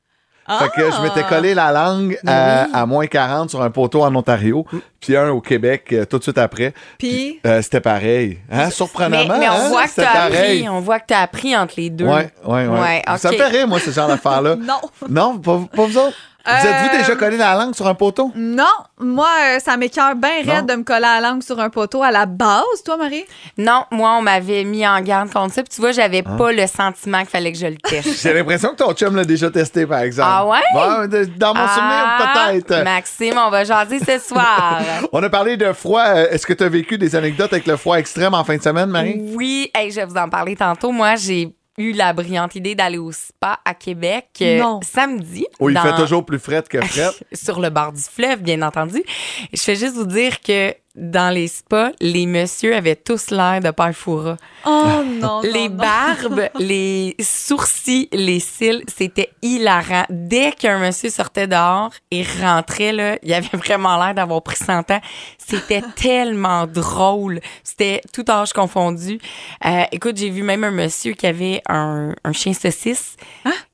[0.48, 4.14] Fait que je m'étais collé la langue à, à moins 40 sur un poteau en
[4.14, 4.66] Ontario,
[5.00, 6.74] puis un au Québec euh, tout de suite après.
[6.98, 8.40] Puis, Euh, c'était pareil.
[8.52, 8.70] Hein?
[8.70, 9.38] Surprenamment.
[9.40, 9.70] mais on, hein?
[9.70, 10.58] voit que C'était t'as pareil.
[10.60, 12.06] appris, on voit que tu as appris entre les deux.
[12.06, 12.80] Ouais, ouais, ouais.
[12.80, 14.56] Ouais, Ça me fait rire, moi, ce genre d'affaires-là.
[14.60, 14.82] non.
[15.10, 16.18] Non, pas, pas vous autres?
[16.46, 18.32] Vous Euh, êtes-vous déjà collé la langue sur un poteau?
[18.36, 18.66] Non,
[19.00, 22.12] moi, euh, ça m'écœure bien raide de me coller la langue sur un poteau à
[22.12, 23.24] la base, toi, Marie?
[23.58, 25.64] Non, moi, on m'avait mis en garde contre ça.
[25.64, 26.36] Puis tu vois, j'avais Hein?
[26.38, 28.10] pas le sentiment qu'il fallait que je le teste.
[28.22, 30.30] J'ai l'impression que ton chum l'a déjà testé, par exemple.
[30.32, 31.08] Ah ouais?
[31.08, 32.84] de- dans mon Ah, souvenir, peut-être.
[32.84, 34.82] Maxime, on va jaser ce soir.
[35.14, 36.04] On a parlé de froid.
[36.08, 38.62] Euh, Est-ce que tu as vécu des anecdotes avec le froid extrême en fin de
[38.62, 39.16] semaine, Marie?
[39.34, 40.92] Oui, hey, je vais vous en parler tantôt.
[40.92, 44.80] Moi, j'ai eu la brillante idée d'aller au spa à Québec euh, Non.
[44.84, 45.46] samedi.
[45.60, 47.10] Où il dans- fait toujours plus frais que frais.
[47.34, 49.04] sur le bord du fleuve, bien entendu.
[49.52, 53.72] Je fais juste vous dire que dans les spas, les messieurs avaient tous l'air de
[53.72, 54.38] père Foura.
[54.66, 55.84] Oh non, Les non, non.
[55.84, 60.06] barbes, les sourcils, les cils, c'était hilarant.
[60.10, 64.92] Dès qu'un monsieur sortait dehors et rentrait, là, il avait vraiment l'air d'avoir pris 100
[64.92, 65.02] ans.
[65.38, 67.40] C'était tellement drôle.
[67.64, 69.20] C'était tout âge confondu.
[69.66, 73.16] Euh, écoute, j'ai vu même un monsieur qui avait un, un chien saucisse.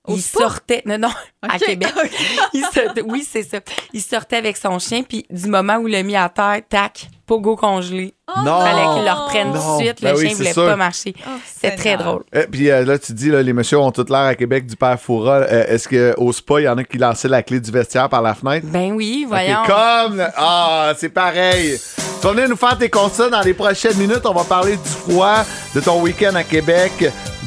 [0.09, 0.39] Au il spa?
[0.39, 1.09] sortait, non, non,
[1.41, 1.89] à Québec.
[2.53, 3.59] Il sortait- oui, c'est ça.
[3.93, 7.07] Il sortait avec son chien, puis du moment où il l'a mis à terre, tac,
[7.25, 8.13] pogo congelé.
[8.43, 8.59] non!
[8.59, 9.53] Fallait qu'il le reprenne Non.
[9.53, 10.01] tout de suite.
[10.01, 10.65] Ben le oui, chien c'est voulait sûr.
[10.65, 11.13] pas marcher.
[11.25, 12.23] Oh, C'était très drôle.
[12.35, 14.75] Euh, Puis euh, là, tu dis, là, les messieurs ont toute l'air à Québec du
[14.75, 15.35] père Foura.
[15.41, 18.21] Euh, Est-ce qu'au spa, il y en a qui lançaient la clé du vestiaire par
[18.21, 18.65] la fenêtre?
[18.69, 19.59] Ben oui, voyons.
[19.65, 20.17] comme.
[20.17, 21.79] le- Ah, c'est pareil.
[22.19, 24.25] Tu vas venir nous faire tes constats dans les prochaines minutes.
[24.25, 25.43] On va parler du froid,
[25.73, 26.91] de ton week-end à Québec,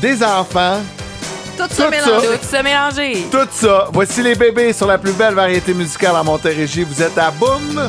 [0.01, 0.81] des enfants,
[1.57, 2.27] Tout ça Tout mélangé.
[2.39, 3.27] Tout se mélanger.
[3.31, 3.89] tout ça.
[3.93, 6.85] Voici les bébés sur la plus belle variété musicale à Montérégie.
[6.85, 7.89] Vous êtes à Boom.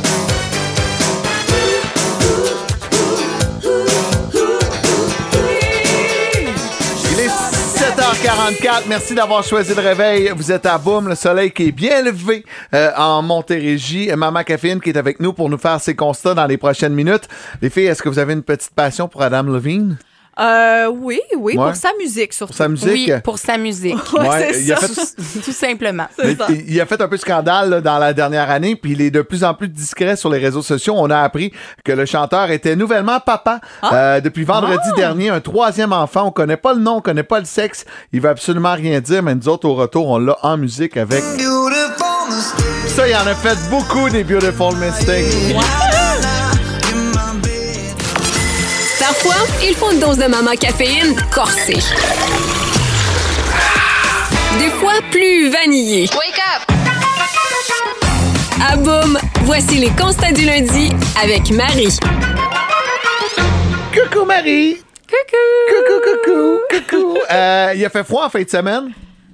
[7.11, 8.84] Il est 7h44.
[8.88, 10.32] Merci d'avoir choisi le réveil.
[10.36, 12.43] Vous êtes à Boum, le soleil qui est bien levé
[12.74, 14.09] euh, en Montérégie.
[14.09, 16.93] Et Maman Caféine qui est avec nous pour nous faire ses constats dans les prochaines
[16.93, 17.28] minutes.
[17.61, 19.97] Les filles, est-ce que vous avez une petite passion pour Adam Levine?
[20.39, 21.65] Euh, oui, oui, Ouais.
[21.67, 22.53] pour sa musique surtout.
[22.53, 22.89] Pour sa musique?
[23.07, 23.95] Oui, pour sa musique.
[24.13, 24.88] Ouais, Ouais, c'est il a ça.
[24.88, 26.07] fait- Tout simplement.
[26.17, 26.47] C'est Mais ça.
[26.49, 29.21] il a fait un peu scandale là, dans la dernière année, puis il est de
[29.21, 30.95] plus en plus discret sur les réseaux sociaux.
[30.97, 31.53] On a appris
[31.86, 33.59] que le chanteur était nouvellement papa
[33.91, 34.95] euh, depuis vendredi Ah!
[34.95, 36.23] dernier, un troisième enfant.
[36.27, 37.86] On connaît pas le nom, on connaît pas le sexe.
[38.11, 41.23] Il va absolument rien dire, mais nous autres au retour, on l'a en musique avec.
[42.88, 45.53] Ça, il en a fait beaucoup des Beautiful Mistakes.
[49.24, 51.80] Parfois, il faut une dose de maman caféine corsée.
[54.59, 56.09] des fois plus vanillés.
[56.13, 56.76] Wake up!
[58.69, 61.97] À boum, voici les constats du lundi avec Marie.
[63.93, 64.78] Coucou Marie!
[65.07, 65.38] Coucou!
[65.69, 66.59] Coucou, coucou,
[66.89, 67.17] coucou!
[67.32, 68.91] Euh, il a fait froid en fin de semaine?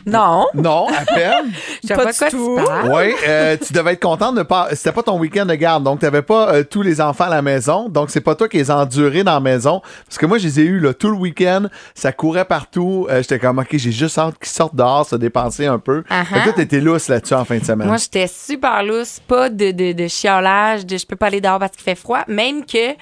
[0.10, 0.48] Non.
[0.54, 1.52] Non, à peine.
[1.88, 2.92] Pas, quoi tu parles.
[2.94, 4.70] Oui, euh, tu devais être contente de pas.
[4.72, 7.42] C'était pas ton week-end de garde, donc t'avais pas euh, tous les enfants à la
[7.42, 9.82] maison, donc c'est pas toi qui les endurés dans la maison.
[10.06, 13.08] Parce que moi, je les ai eus là, tout le week-end, ça courait partout.
[13.10, 16.04] Euh, J'étais comme, ok, j'ai juste hâte qu'ils sortent dehors, se dépenser un peu.
[16.10, 16.26] Uh-huh.
[16.26, 17.88] Fait que toi, t'étais lousse là-dessus en fin de semaine.
[17.88, 21.60] Moi, j'étais super lousse, pas de, de, de chiolage, de je peux pas aller dehors
[21.60, 22.96] parce qu'il fait froid, même que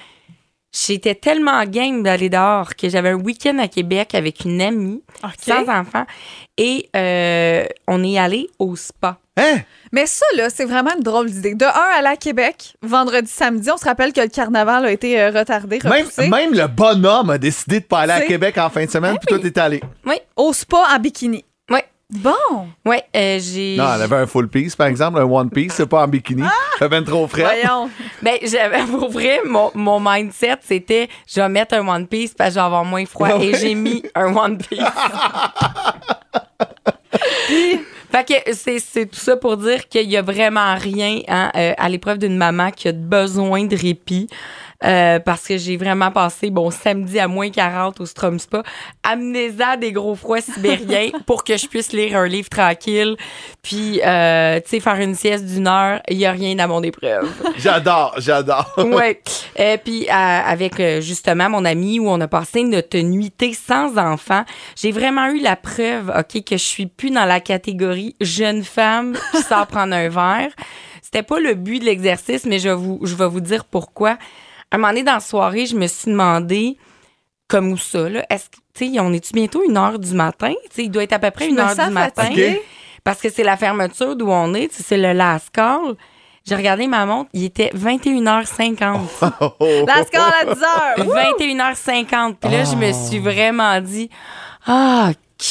[0.72, 5.02] j'étais tellement game d'aller dehors que j'avais un week-end à Québec avec une amie,
[5.40, 6.04] sans enfant,
[6.56, 9.18] et euh, on est allé au spa.
[9.36, 9.60] Hein?
[9.92, 11.54] Mais ça, là, c'est vraiment une drôle d'idée.
[11.54, 15.20] De un, aller à Québec, vendredi, samedi, on se rappelle que le carnaval a été
[15.20, 16.28] euh, retardé, Même, repoussé.
[16.28, 19.26] même le bonhomme a décidé de pas aller à Québec en fin de semaine, puis
[19.28, 19.80] toi, t'es allé.
[20.04, 20.16] Oui.
[20.36, 21.44] Au spa en bikini.
[22.10, 22.68] Bon.
[22.86, 23.76] Oui, euh, j'ai.
[23.76, 26.42] Non, elle avait un full piece, par exemple, un one piece, c'est pas en bikini.
[26.42, 27.42] Ça fait ben trop frais.
[27.42, 27.90] Voyons.
[28.22, 32.50] Ben, j'avais, pour vrai, mon, mon mindset, c'était je vais mettre un One Piece parce
[32.50, 33.28] que je vais avoir moins froid.
[33.32, 33.58] Ah Et ouais.
[33.58, 34.80] j'ai mis un One Piece.
[38.10, 41.74] Fait que c'est, c'est tout ça pour dire qu'il y a vraiment rien hein, euh,
[41.76, 44.28] à l'épreuve d'une maman qui a besoin de répit.
[44.84, 48.62] Euh, parce que j'ai vraiment passé, bon, samedi à moins 40 au Strom Spa,
[49.02, 53.16] amenez-en des gros froids sibériens pour que je puisse lire un livre tranquille,
[53.62, 56.00] puis, euh, tu sais, faire une sieste d'une heure.
[56.08, 57.28] Il n'y a rien à mon épreuve.
[57.58, 58.72] J'adore, j'adore.
[58.78, 59.20] ouais.
[59.58, 63.98] Euh, puis euh, avec euh, justement mon ami où on a passé notre nuitée sans
[63.98, 64.44] enfant,
[64.76, 69.16] j'ai vraiment eu la preuve, ok, que je suis plus dans la catégorie jeune femme
[69.32, 70.50] qui sort prendre un verre.
[71.02, 74.18] C'était pas le but de l'exercice, mais je vous, je vais vous dire pourquoi.
[74.70, 76.76] Un moment donné dans la soirée, je me suis demandé
[77.48, 80.52] comme où ça là, est-ce que tu sais, on est-tu bientôt une heure du matin?
[80.64, 82.30] Tu sais, il doit être à peu près Je une heure du matin.
[83.02, 85.96] Parce que c'est la fermeture d'où on est, tu sais, c'est le last call.
[86.46, 89.00] J'ai regardé ma montre, il était 21h50.
[89.86, 91.06] La score à 10 heures.
[91.06, 91.14] Wouh!
[91.38, 92.36] 21h50.
[92.40, 94.08] Puis là, je me suis vraiment dit,
[94.66, 95.44] ah, OK,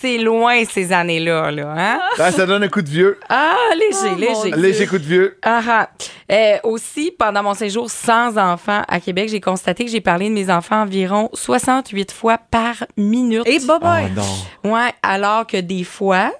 [0.00, 2.00] c'est loin ces années-là, là, hein?
[2.18, 3.18] Ben, ça donne un coup de vieux.
[3.30, 4.56] Ah, léger, Oh, léger.
[4.56, 5.38] Léger coup de vieux.
[5.42, 5.88] Ah, ah.
[6.30, 10.34] Euh, aussi, pendant mon séjour sans enfants à Québec, j'ai constaté que j'ai parlé de
[10.34, 13.46] mes enfants environ 68 fois par minute.
[13.46, 14.10] Et bye bye.
[14.14, 14.20] Oh
[14.64, 14.74] non.
[14.74, 16.30] Ouais, alors que des fois,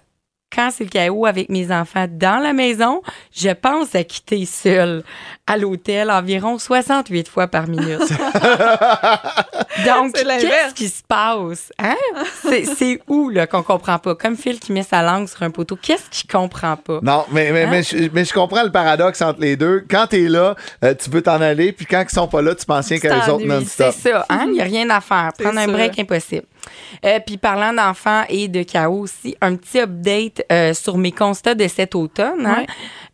[0.55, 3.03] quand c'est le chaos avec mes enfants dans la maison,
[3.35, 5.03] je pense à quitter seule
[5.47, 8.01] à l'hôtel environ 68 fois par minute.
[9.87, 11.73] Donc, qu'est-ce qui se passe?
[11.79, 11.97] Hein?
[12.43, 14.15] C'est, c'est où là, qu'on comprend pas?
[14.15, 17.01] Comme Phil qui met sa langue sur un poteau, qu'est-ce qu'il comprend pas?
[17.03, 17.69] Non, mais, mais, Hein?
[17.71, 19.85] mais, je, mais je comprends le paradoxe entre les deux.
[19.91, 22.65] Quand t'es là, euh, tu veux t'en aller, puis quand ils sont pas là, tu
[22.67, 24.13] penses rien Tu qu'à eux autres t'ennuies, C'est non-stop.
[24.13, 24.45] ça, hein?
[24.47, 25.31] Il n'y a rien à faire.
[25.37, 26.47] C'est Prendre un break, impossible.
[27.05, 31.55] Euh, puis parlant d'enfants et de chaos aussi, un petit update euh, sur mes constats
[31.55, 32.47] de cet automne.
[32.47, 32.65] hein.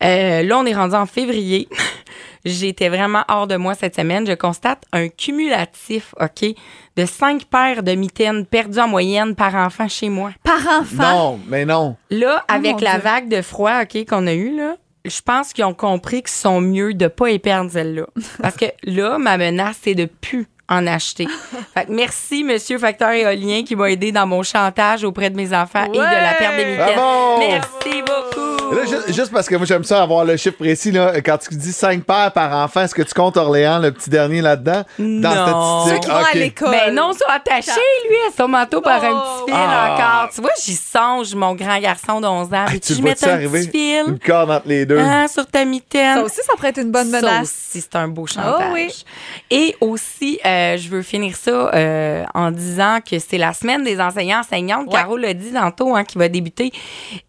[0.03, 1.68] Euh, là, on est rendu en février.
[2.44, 4.26] J'étais vraiment hors de moi cette semaine.
[4.26, 6.48] Je constate un cumulatif, OK,
[6.96, 10.30] de cinq paires de mitaines perdues en moyenne par enfant chez moi.
[10.42, 11.12] Par enfant?
[11.12, 11.96] Non, mais non.
[12.11, 13.01] Là, Oh avec la Dieu.
[13.03, 16.61] vague de froid, OK, qu'on a eue, là, je pense qu'ils ont compris qu'ils sont
[16.62, 18.07] mieux de pas y perdre celle-là.
[18.42, 21.27] Parce que là, ma menace, c'est de plus en acheter.
[21.75, 25.53] Fait que merci, monsieur facteur éolien, qui m'a aidé dans mon chantage auprès de mes
[25.55, 26.77] enfants et de la perte des.
[26.77, 27.39] Bravo!
[27.41, 28.41] Merci beaucoup.
[28.73, 31.73] Là, juste, parce que moi, j'aime ça avoir le chiffre précis, là, quand tu dis
[31.73, 34.85] 5 paires par enfant, est-ce que tu comptes Orléans, le petit dernier là-dedans?
[34.97, 35.87] Non.
[35.89, 36.35] Ceux qui vont à Ok.
[36.35, 36.71] l'école.
[36.71, 39.45] Ben non, ils sont attachés, lui, à son manteau par un Oh.
[39.47, 39.95] petit fil Ah.
[40.23, 40.31] encore.
[40.33, 42.66] Tu vois, j'y songe, mon grand garçon de 11 ans.
[42.68, 43.61] Ah, tu je vois-tu un arriver?
[43.66, 44.05] petit fil?
[44.07, 44.99] Une corde entre les deux.
[45.01, 46.18] hein, sur ta mitaine?
[46.18, 47.43] Ça aussi, ça pourrait être une bonne Ça menace.
[47.43, 48.55] aussi, c'est un beau chantage.
[48.71, 49.05] Oh oui.
[49.51, 54.00] Et aussi, euh, je veux finir ça euh, en disant que c'est la semaine des
[54.00, 54.86] enseignants-enseignantes.
[54.86, 54.92] Ouais.
[54.92, 56.72] Caro l'a dit tantôt, hein, qui va débuter.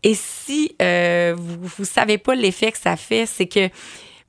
[0.04, 3.70] Et si euh, vous ne savez pas l'effet que ça fait, c'est que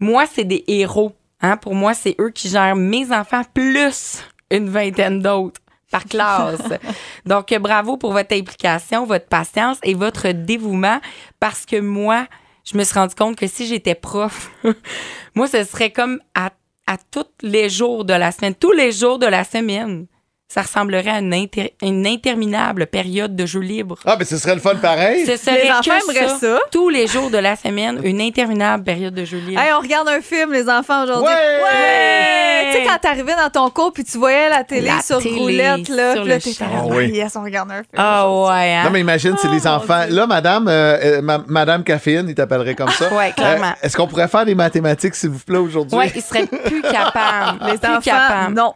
[0.00, 1.12] moi, c'est des héros.
[1.40, 1.56] Hein?
[1.56, 6.60] Pour moi, c'est eux qui gèrent mes enfants plus une vingtaine d'autres par classe.
[7.26, 11.00] Donc, euh, bravo pour votre implication, votre patience et votre dévouement
[11.38, 12.26] parce que moi,
[12.64, 14.50] je me suis rendu compte que si j'étais prof,
[15.34, 16.50] moi, ce serait comme à,
[16.92, 20.06] à tous les jours de la semaine, tous les jours de la semaine.
[20.52, 23.96] Ça ressemblerait à une, inter- une interminable période de jeu libre.
[24.04, 25.24] Ah, mais ce serait le fun pareil.
[25.24, 26.58] Ce serait Les enfants que aimeraient ça.
[26.70, 29.58] Tous les jours de la semaine, une interminable période de jeu libre.
[29.60, 31.26] Hey, on regarde un film, les enfants, aujourd'hui.
[31.32, 31.62] Ouais!
[31.62, 32.72] Ouais!
[32.72, 35.36] Tu sais, quand t'arrivais dans ton cours puis tu voyais la télé La sur télé,
[35.38, 37.08] roulette, là, sur puis là, le t'étais là, Ah oui.
[37.10, 37.86] yes, on regarde un film.
[37.96, 38.84] Ah ouais, hein?
[38.84, 40.04] Non, mais imagine, c'est les Oh, enfants.
[40.08, 43.08] Là, madame, euh, euh, ma- madame Caféine, il t'appellerait comme ça.
[43.12, 43.66] Ouais, clairement.
[43.70, 45.98] Euh, Est-ce qu'on pourrait faire des mathématiques, s'il vous plaît, aujourd'hui?
[45.98, 47.58] Ouais, il serait plus capable.
[47.72, 48.54] Les plus enfants, capable.
[48.54, 48.74] non.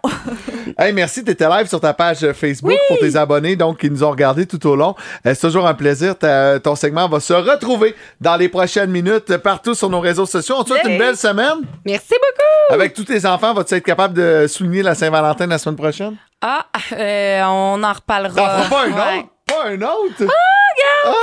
[0.79, 4.03] Hey, merci, t'étais live sur ta page euh, Facebook pour tes abonnés, donc qui nous
[4.05, 4.95] ont regardé tout au long.
[5.27, 6.17] Euh, c'est toujours un plaisir.
[6.19, 10.27] Ta- ton segment va se retrouver dans les prochaines minutes euh, partout sur nos réseaux
[10.27, 10.57] sociaux.
[10.59, 11.59] On te souhaite une belle semaine.
[11.85, 12.75] Merci beaucoup.
[12.75, 16.17] Avec tous tes enfants, vas-tu être capable de souligner la Saint-Valentin la semaine prochaine?
[16.43, 18.35] Ah, euh, on en reparlera.
[18.35, 19.19] T'en feras pas un Ouais.
[19.19, 19.29] autre?
[19.47, 20.35] Pas un autre?
[21.05, 21.17] Ah, regarde!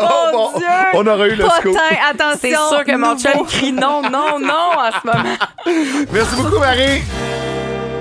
[0.00, 0.66] Oh, mon Dieu!
[0.94, 1.72] On aurait eu le scoop.
[1.72, 2.38] Potin, attention.
[2.40, 6.06] C'est sûr que mon chum crie non, non, non en ce moment.
[6.12, 7.02] Merci beaucoup, Marie.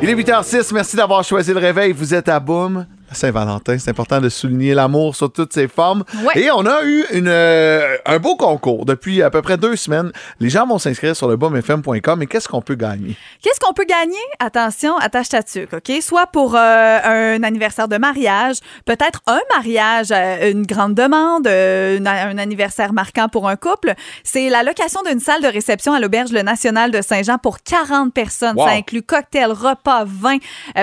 [0.01, 0.73] Il est 8h06.
[0.73, 1.91] Merci d'avoir choisi le réveil.
[1.93, 2.85] Vous êtes à Boum.
[3.11, 6.03] Saint-Valentin, c'est important de souligner l'amour sur toutes ses formes.
[6.23, 6.41] Ouais.
[6.43, 10.11] Et on a eu une, euh, un beau concours depuis à peu près deux semaines.
[10.39, 12.21] Les gens vont s'inscrire sur le boomfm.com.
[12.23, 13.15] Et qu'est-ce qu'on peut gagner?
[13.41, 14.17] Qu'est-ce qu'on peut gagner?
[14.39, 15.91] Attention, attache ta tuque, OK?
[16.01, 16.99] Soit pour euh,
[17.37, 23.27] un anniversaire de mariage, peut-être un mariage, euh, une grande demande, une- un anniversaire marquant
[23.29, 23.93] pour un couple.
[24.23, 28.13] C'est la location d'une salle de réception à l'Auberge Le National de Saint-Jean pour 40
[28.13, 28.55] personnes.
[28.57, 28.65] Wow.
[28.67, 30.37] Ça inclut cocktail, repas, vin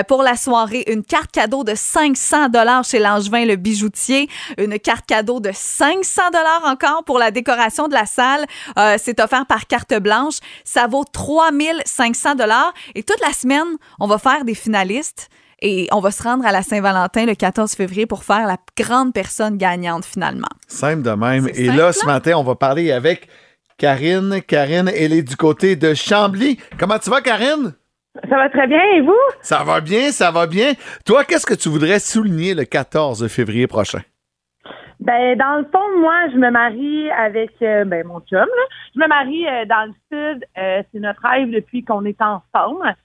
[0.07, 1.73] pour la soirée, une carte cadeau de
[2.15, 7.31] 500 dollars chez Langevin le bijoutier, une carte cadeau de 500 dollars encore pour la
[7.31, 8.45] décoration de la salle.
[8.77, 10.35] Euh, c'est offert par carte blanche.
[10.63, 15.29] Ça vaut 3500 dollars et toute la semaine, on va faire des finalistes.
[15.65, 19.13] Et on va se rendre à la Saint-Valentin le 14 février pour faire la grande
[19.13, 20.49] personne gagnante finalement.
[20.67, 21.47] Simple de même.
[21.53, 21.91] Et simple, là, hein?
[21.93, 23.29] ce matin, on va parler avec
[23.77, 24.41] Karine.
[24.45, 26.59] Karine, elle est du côté de Chambly.
[26.77, 27.73] Comment tu vas, Karine?
[28.29, 29.13] Ça va très bien, et vous?
[29.41, 30.73] Ça va bien, ça va bien.
[31.05, 34.01] Toi, qu'est-ce que tu voudrais souligner le 14 février prochain?
[34.99, 38.39] Ben, dans le fond, moi, je me marie avec euh, ben, mon chum.
[38.39, 38.63] Là.
[38.95, 40.45] Je me marie euh, dans le sud.
[40.57, 42.95] Euh, c'est notre rêve depuis qu'on est ensemble.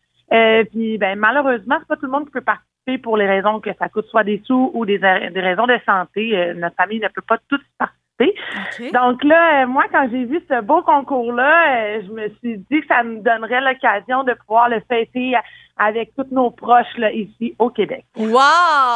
[0.70, 3.70] Puis, ben, malheureusement, c'est pas tout le monde qui peut participer pour les raisons que
[3.78, 6.54] ça coûte soit des sous ou des, des raisons de santé.
[6.54, 8.07] Notre famille ne peut pas tous participer.
[8.92, 12.80] Donc là, euh, moi, quand j'ai vu ce beau concours-là, euh, je me suis dit
[12.80, 15.34] que ça nous donnerait l'occasion de pouvoir le fêter
[15.78, 18.04] avec tous nos proches là, ici au Québec.
[18.16, 18.38] Wow!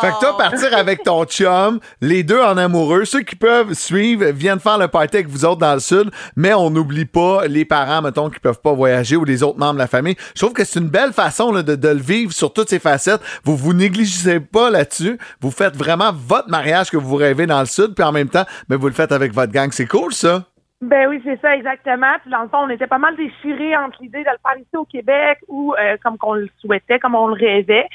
[0.01, 4.27] Fait que toi, partir avec ton chum, les deux en amoureux, ceux qui peuvent suivre
[4.27, 7.65] viennent faire le party avec vous autres dans le sud, mais on n'oublie pas les
[7.65, 10.17] parents, mettons, qui peuvent pas voyager ou les autres membres de la famille.
[10.35, 12.79] Je trouve que c'est une belle façon là, de, de le vivre sur toutes ses
[12.79, 13.21] facettes.
[13.45, 15.19] Vous vous négligez pas là-dessus.
[15.41, 18.45] Vous faites vraiment votre mariage que vous rêvez dans le sud, puis en même temps,
[18.69, 19.71] mais vous le faites avec votre gang.
[19.73, 20.45] C'est cool, ça.
[20.83, 22.13] Ben oui, c'est ça, exactement.
[22.21, 24.77] Puis dans le fond, on était pas mal déchirés entre l'idée de le faire ici
[24.77, 27.87] au Québec ou euh, comme qu'on le souhaitait, comme on le rêvait.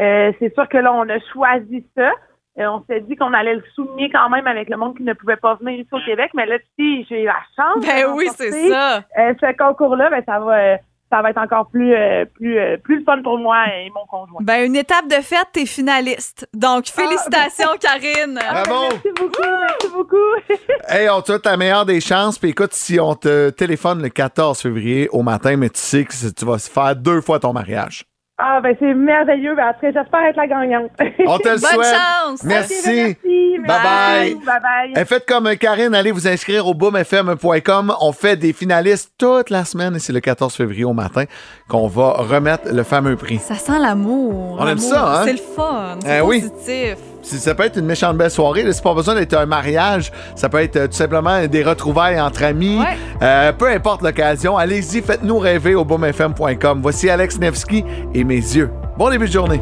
[0.00, 2.12] Euh, c'est sûr que là, on a choisi ça.
[2.58, 5.12] Euh, on s'est dit qu'on allait le souligner quand même avec le monde qui ne
[5.12, 6.30] pouvait pas venir ici au Québec.
[6.34, 8.98] Mais là, si j'ai eu la chance Ben oui, c'est ça.
[9.18, 10.76] euh, ce concours-là, ben ça va euh,
[11.10, 14.06] ça va être encore plus euh, plus euh, plus le fun pour moi et mon
[14.06, 14.40] conjoint.
[14.40, 16.48] Ben, une étape de fête, t'es finaliste.
[16.52, 18.38] Donc, félicitations, Karine.
[18.38, 18.88] Bravo!
[18.90, 20.16] Merci beaucoup, merci beaucoup.
[20.88, 22.38] Hey, on te souhaite la meilleure des chances.
[22.38, 26.12] Puis écoute, si on te téléphone le 14 février au matin, mais tu sais que
[26.30, 28.04] tu vas se faire deux fois ton mariage.
[28.38, 29.54] Ah ben c'est merveilleux.
[29.56, 30.90] Ben, après, j'espère être la gagnante.
[31.26, 31.94] On te le Bonne souhaite.
[31.94, 32.42] chance.
[32.44, 32.74] Merci.
[32.86, 33.58] Merci.
[33.66, 34.34] Bye bye.
[34.34, 34.60] Bye
[34.94, 35.02] bye.
[35.02, 37.94] Et faites comme Karine, allez vous inscrire au boomfm.com.
[38.00, 41.24] On fait des finalistes toute la semaine et c'est le 14 février au matin
[41.68, 43.38] qu'on va remettre le fameux prix.
[43.38, 44.58] Ça sent l'amour.
[44.60, 45.22] On aime ça, hein?
[45.24, 45.96] C'est le fun.
[46.04, 46.40] C'est Eh oui.
[46.42, 46.96] positif.
[47.15, 50.12] Si ça peut être une méchante belle soirée, c'est pas besoin d'être un mariage.
[50.34, 52.78] Ça peut être euh, tout simplement des retrouvailles entre amis.
[52.78, 52.96] Ouais.
[53.22, 56.80] Euh, peu importe l'occasion, allez-y, faites-nous rêver au boomfm.com.
[56.82, 58.70] Voici Alex Nevsky et mes yeux.
[58.96, 59.60] Bon début de journée.